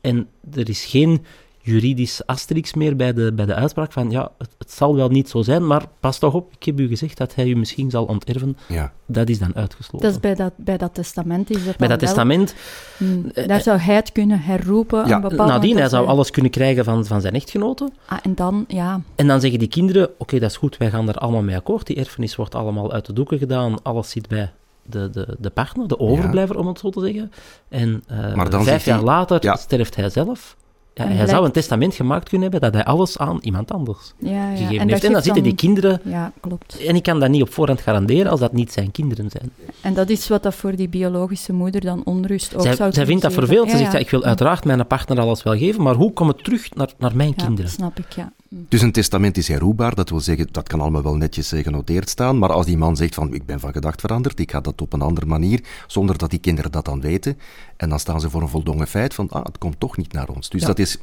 En 0.00 0.28
er 0.52 0.68
is 0.68 0.84
geen 0.84 1.24
juridisch 1.64 2.26
asterix 2.26 2.74
meer 2.74 2.96
bij 2.96 3.12
de, 3.12 3.32
bij 3.32 3.46
de 3.46 3.54
uitspraak 3.54 3.92
van 3.92 4.10
ja, 4.10 4.30
het, 4.38 4.54
het, 4.58 4.72
zal 4.72 4.96
wel 4.96 5.08
niet 5.08 5.28
zo 5.28 5.42
zijn, 5.42 5.66
maar 5.66 5.82
pas 6.00 6.18
toch 6.18 6.34
op, 6.34 6.52
ik 6.52 6.64
heb 6.64 6.80
u 6.80 6.88
gezegd 6.88 7.16
dat 7.16 7.34
hij 7.34 7.46
u 7.46 7.56
misschien 7.56 7.90
zal 7.90 8.04
onterven. 8.04 8.56
Ja. 8.68 8.92
Dat 9.06 9.28
is 9.28 9.38
dan 9.38 9.54
uitgesloten. 9.54 10.06
Dat 10.06 10.10
is 10.16 10.20
bij 10.20 10.34
dat, 10.34 10.52
bij 10.56 10.76
dat 10.76 10.94
testament 10.94 11.50
is 11.50 11.64
dat 11.64 11.76
Bij 11.76 11.88
dat 11.88 11.98
testament... 11.98 12.54
Hmm, 12.96 13.30
eh, 13.34 13.48
daar 13.48 13.60
zou 13.60 13.78
hij 13.78 13.94
het 13.94 14.12
kunnen 14.12 14.40
herroepen. 14.40 15.06
Ja, 15.06 15.18
nadien, 15.18 15.76
hij 15.76 15.88
zou 15.88 16.06
alles 16.06 16.30
kunnen 16.30 16.50
krijgen 16.50 16.84
van, 16.84 17.06
van 17.06 17.20
zijn 17.20 17.34
echtgenote. 17.34 17.90
Ah, 18.06 18.18
en 18.22 18.34
dan, 18.34 18.64
ja... 18.68 19.00
En 19.14 19.26
dan 19.26 19.40
zeggen 19.40 19.58
die 19.58 19.68
kinderen, 19.68 20.10
oké, 20.18 20.38
dat 20.38 20.50
is 20.50 20.56
goed, 20.56 20.76
wij 20.76 20.90
gaan 20.90 21.08
er 21.08 21.18
allemaal 21.18 21.42
mee 21.42 21.56
akkoord. 21.56 21.86
Die 21.86 21.96
erfenis 21.96 22.36
wordt 22.36 22.54
allemaal 22.54 22.92
uit 22.92 23.06
de 23.06 23.12
doeken 23.12 23.38
gedaan, 23.38 23.82
alles 23.82 24.10
zit 24.10 24.28
bij 24.28 24.52
de, 24.82 25.10
de, 25.10 25.36
de 25.38 25.50
partner, 25.50 25.88
de 25.88 25.98
overblijver, 25.98 26.58
om 26.58 26.66
het 26.66 26.78
zo 26.78 26.90
te 26.90 27.00
zeggen. 27.00 27.32
En 27.68 28.04
uh, 28.12 28.62
vijf 28.62 28.84
jaar 28.84 29.02
later 29.02 29.56
sterft 29.58 29.96
hij 29.96 30.10
zelf. 30.10 30.56
Ja, 30.94 31.06
hij 31.06 31.26
zou 31.26 31.44
een 31.44 31.52
testament 31.52 31.94
gemaakt 31.94 32.28
kunnen 32.28 32.50
hebben 32.50 32.72
dat 32.72 32.82
hij 32.82 32.92
alles 32.92 33.18
aan 33.18 33.38
iemand 33.40 33.72
anders 33.72 34.12
ja, 34.18 34.30
ja. 34.30 34.56
gegeven 34.56 34.78
en 34.78 34.88
heeft. 34.88 35.04
En 35.04 35.12
dan 35.12 35.22
zitten 35.22 35.42
die 35.42 35.54
kinderen... 35.54 36.00
Ja, 36.04 36.32
klopt. 36.40 36.86
En 36.86 36.94
ik 36.94 37.02
kan 37.02 37.20
dat 37.20 37.28
niet 37.28 37.42
op 37.42 37.52
voorhand 37.52 37.80
garanderen 37.80 38.30
als 38.30 38.40
dat 38.40 38.52
niet 38.52 38.72
zijn 38.72 38.90
kinderen 38.90 39.30
zijn. 39.30 39.50
En 39.80 39.94
dat 39.94 40.10
is 40.10 40.28
wat 40.28 40.42
dat 40.42 40.54
voor 40.54 40.76
die 40.76 40.88
biologische 40.88 41.52
moeder 41.52 41.80
dan 41.80 42.04
onrust 42.04 42.54
ook 42.54 42.62
zij, 42.62 42.74
zou 42.74 42.92
Zij 42.92 43.06
vindt 43.06 43.22
dat 43.22 43.32
vervelend. 43.32 43.70
Ze 43.70 43.76
zegt, 43.76 43.94
ik 43.94 44.10
wil 44.10 44.24
uiteraard 44.24 44.64
mijn 44.64 44.86
partner 44.86 45.20
alles 45.20 45.42
wel 45.42 45.56
geven, 45.56 45.82
maar 45.82 45.94
hoe 45.94 46.12
komt 46.12 46.32
het 46.32 46.44
terug 46.44 46.74
naar, 46.74 46.92
naar 46.98 47.16
mijn 47.16 47.34
kinderen? 47.34 47.70
snap 47.70 47.98
ik, 47.98 48.12
ja. 48.12 48.32
Dus 48.68 48.82
een 48.82 48.92
testament 48.92 49.36
is 49.36 49.48
herroepbaar, 49.48 49.94
dat 49.94 50.10
wil 50.10 50.20
zeggen, 50.20 50.48
dat 50.50 50.68
kan 50.68 50.80
allemaal 50.80 51.02
wel 51.02 51.16
netjes 51.16 51.52
eh, 51.52 51.62
genoteerd 51.62 52.08
staan, 52.08 52.38
maar 52.38 52.52
als 52.52 52.66
die 52.66 52.76
man 52.76 52.96
zegt 52.96 53.14
van, 53.14 53.34
ik 53.34 53.46
ben 53.46 53.60
van 53.60 53.72
gedacht 53.72 54.00
veranderd, 54.00 54.38
ik 54.38 54.50
ga 54.50 54.60
dat 54.60 54.80
op 54.80 54.92
een 54.92 55.02
andere 55.02 55.26
manier, 55.26 55.60
zonder 55.86 56.18
dat 56.18 56.30
die 56.30 56.38
kinderen 56.38 56.72
dat 56.72 56.84
dan 56.84 57.00
weten, 57.00 57.38
en 57.76 57.88
dan 57.88 57.98
staan 57.98 58.20
ze 58.20 58.30
voor 58.30 58.42
een 58.42 58.48
voldongen 58.48 58.86
feit 58.86 59.14
van, 59.14 59.28
ah, 59.28 59.44
het 59.44 59.58
komt 59.58 59.80
toch 59.80 59.96
niet 59.96 60.12
naar 60.12 60.28
ons. 60.28 60.48
Dus 60.48 60.62
dat 60.62 60.78
is 60.78 60.98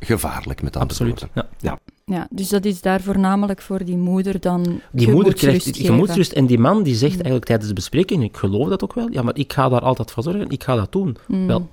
gevaarlijk, 0.00 0.62
met 0.62 0.76
andere 0.76 0.90
Absoluut, 0.90 1.20
woorden. 1.20 1.50
Ja. 1.60 1.78
ja. 2.04 2.26
dus 2.30 2.48
dat 2.48 2.64
is 2.64 2.80
daar 2.80 3.00
voornamelijk 3.00 3.62
voor 3.62 3.84
die 3.84 3.96
moeder 3.96 4.40
dan 4.40 4.80
Die 4.92 5.10
moeder 5.10 5.34
krijgt 5.34 5.76
gemoedsrust 5.76 6.32
en 6.32 6.46
die 6.46 6.58
man 6.58 6.82
die 6.82 6.94
zegt 6.94 7.14
mm. 7.14 7.20
eigenlijk 7.20 7.44
tijdens 7.44 7.68
de 7.68 7.74
bespreking, 7.74 8.22
ik 8.22 8.36
geloof 8.36 8.68
dat 8.68 8.82
ook 8.82 8.94
wel, 8.94 9.10
ja, 9.10 9.22
maar 9.22 9.36
ik 9.36 9.52
ga 9.52 9.68
daar 9.68 9.80
altijd 9.80 10.10
voor 10.10 10.22
zorgen, 10.22 10.48
ik 10.48 10.64
ga 10.64 10.74
dat 10.74 10.92
doen. 10.92 11.16
Mm. 11.26 11.46
Wel, 11.46 11.68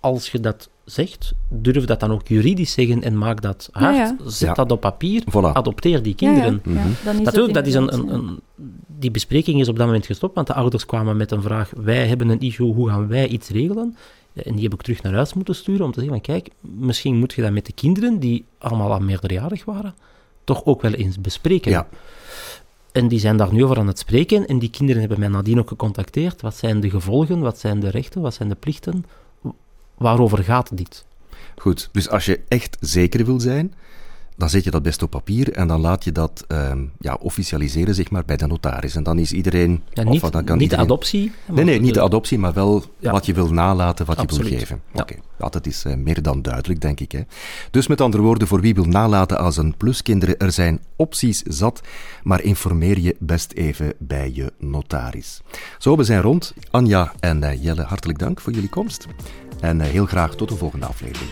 als 0.00 0.30
je 0.30 0.40
dat 0.40 0.68
zegt, 0.84 1.34
durf 1.48 1.84
dat 1.84 2.00
dan 2.00 2.10
ook 2.10 2.28
juridisch 2.28 2.72
zeggen 2.72 3.02
en 3.02 3.18
maak 3.18 3.42
dat 3.42 3.68
hard. 3.72 4.14
Zet 4.26 4.56
dat 4.56 4.72
op 4.72 4.80
papier, 4.80 5.24
adopteer 5.32 6.02
die 6.02 6.14
kinderen. 6.14 6.62
Natuurlijk, 7.22 7.54
dat 7.54 7.66
is 7.66 7.74
een, 7.74 7.94
een, 7.94 8.14
een, 8.14 8.40
die 8.86 9.10
bespreking 9.10 9.60
is 9.60 9.68
op 9.68 9.76
dat 9.76 9.86
moment 9.86 10.06
gestopt, 10.06 10.34
want 10.34 10.46
de 10.46 10.54
ouders 10.54 10.86
kwamen 10.86 11.16
met 11.16 11.30
een 11.30 11.42
vraag, 11.42 11.72
wij 11.76 12.06
hebben 12.06 12.28
een 12.28 12.40
issue, 12.40 12.72
hoe 12.72 12.88
gaan 12.88 13.08
wij 13.08 13.28
iets 13.28 13.48
regelen? 13.48 13.96
En 14.32 14.54
die 14.54 14.62
heb 14.62 14.74
ik 14.74 14.82
terug 14.82 15.02
naar 15.02 15.14
huis 15.14 15.34
moeten 15.34 15.54
sturen 15.54 15.84
om 15.84 15.92
te 15.92 16.00
zeggen 16.00 16.22
van 16.22 16.34
kijk, 16.34 16.48
misschien 16.60 17.18
moet 17.18 17.32
je 17.32 17.42
dat 17.42 17.52
met 17.52 17.66
de 17.66 17.72
kinderen, 17.72 18.18
die 18.18 18.44
allemaal 18.58 18.92
al 18.92 19.00
meerderjarig 19.00 19.64
waren, 19.64 19.94
toch 20.44 20.64
ook 20.64 20.82
wel 20.82 20.92
eens 20.92 21.20
bespreken. 21.20 21.70
Ja. 21.70 21.88
En 22.92 23.08
die 23.08 23.18
zijn 23.18 23.36
daar 23.36 23.52
nu 23.52 23.64
over 23.64 23.78
aan 23.78 23.86
het 23.86 23.98
spreken 23.98 24.46
en 24.46 24.58
die 24.58 24.70
kinderen 24.70 25.00
hebben 25.00 25.20
mij 25.20 25.28
nadien 25.28 25.58
ook 25.58 25.68
gecontacteerd. 25.68 26.40
Wat 26.40 26.56
zijn 26.56 26.80
de 26.80 26.90
gevolgen, 26.90 27.40
wat 27.40 27.58
zijn 27.58 27.80
de 27.80 27.88
rechten, 27.88 28.20
wat 28.20 28.34
zijn 28.34 28.48
de 28.48 28.54
plichten, 28.54 29.04
waarover 29.96 30.44
gaat 30.44 30.76
dit? 30.76 31.04
Goed, 31.56 31.88
dus 31.92 32.08
als 32.08 32.24
je 32.24 32.40
echt 32.48 32.76
zeker 32.80 33.24
wil 33.24 33.40
zijn, 33.40 33.74
dan 34.36 34.50
zet 34.50 34.64
je 34.64 34.70
dat 34.70 34.82
best 34.82 35.02
op 35.02 35.10
papier 35.10 35.52
en 35.52 35.68
dan 35.68 35.80
laat 35.80 36.04
je 36.04 36.12
dat 36.12 36.44
uh, 36.48 36.72
ja, 36.98 37.14
officialiseren 37.20 37.94
zeg 37.94 38.10
maar, 38.10 38.24
bij 38.24 38.36
de 38.36 38.46
notaris. 38.46 38.94
En 38.94 39.02
dan 39.02 39.18
is 39.18 39.32
iedereen... 39.32 39.82
Ja, 39.92 40.02
niet, 40.02 40.22
of, 40.22 40.30
dan 40.30 40.44
kan 40.44 40.58
niet 40.58 40.70
de 40.70 40.76
adoptie? 40.76 41.32
Nee, 41.46 41.64
nee, 41.64 41.80
niet 41.80 41.94
de 41.94 42.02
adoptie, 42.02 42.38
maar 42.38 42.52
wel 42.52 42.84
wat 43.00 43.26
je 43.26 43.34
wil 43.34 43.52
nalaten, 43.52 44.06
wat 44.06 44.20
je 44.20 44.36
wil 44.36 44.46
geven. 44.46 44.82
Oké, 44.92 45.14
dat 45.38 45.66
is 45.66 45.84
uh, 45.84 45.94
meer 45.94 46.22
dan 46.22 46.42
duidelijk, 46.42 46.80
denk 46.80 47.00
ik. 47.00 47.12
Hè. 47.12 47.20
Dus 47.70 47.86
met 47.86 48.00
andere 48.00 48.22
woorden, 48.22 48.48
voor 48.48 48.60
wie 48.60 48.74
wil 48.74 48.84
nalaten 48.84 49.38
als 49.38 49.56
een 49.56 49.76
pluskinderen, 49.76 50.38
er 50.38 50.52
zijn 50.52 50.80
opties 50.96 51.42
zat, 51.42 51.80
maar 52.22 52.42
informeer 52.42 52.98
je 52.98 53.16
best 53.18 53.52
even 53.52 53.92
bij 53.98 54.30
je 54.34 54.52
notaris. 54.58 55.40
Zo, 55.78 55.96
we 55.96 56.04
zijn 56.04 56.20
rond. 56.20 56.54
Anja 56.70 57.12
en 57.20 57.42
uh, 57.42 57.62
Jelle, 57.62 57.82
hartelijk 57.82 58.18
dank 58.18 58.40
voor 58.40 58.52
jullie 58.52 58.68
komst. 58.68 59.06
En 59.60 59.80
heel 59.80 60.06
graag 60.06 60.34
tot 60.34 60.48
de 60.48 60.56
volgende 60.56 60.86
aflevering. 60.86 61.30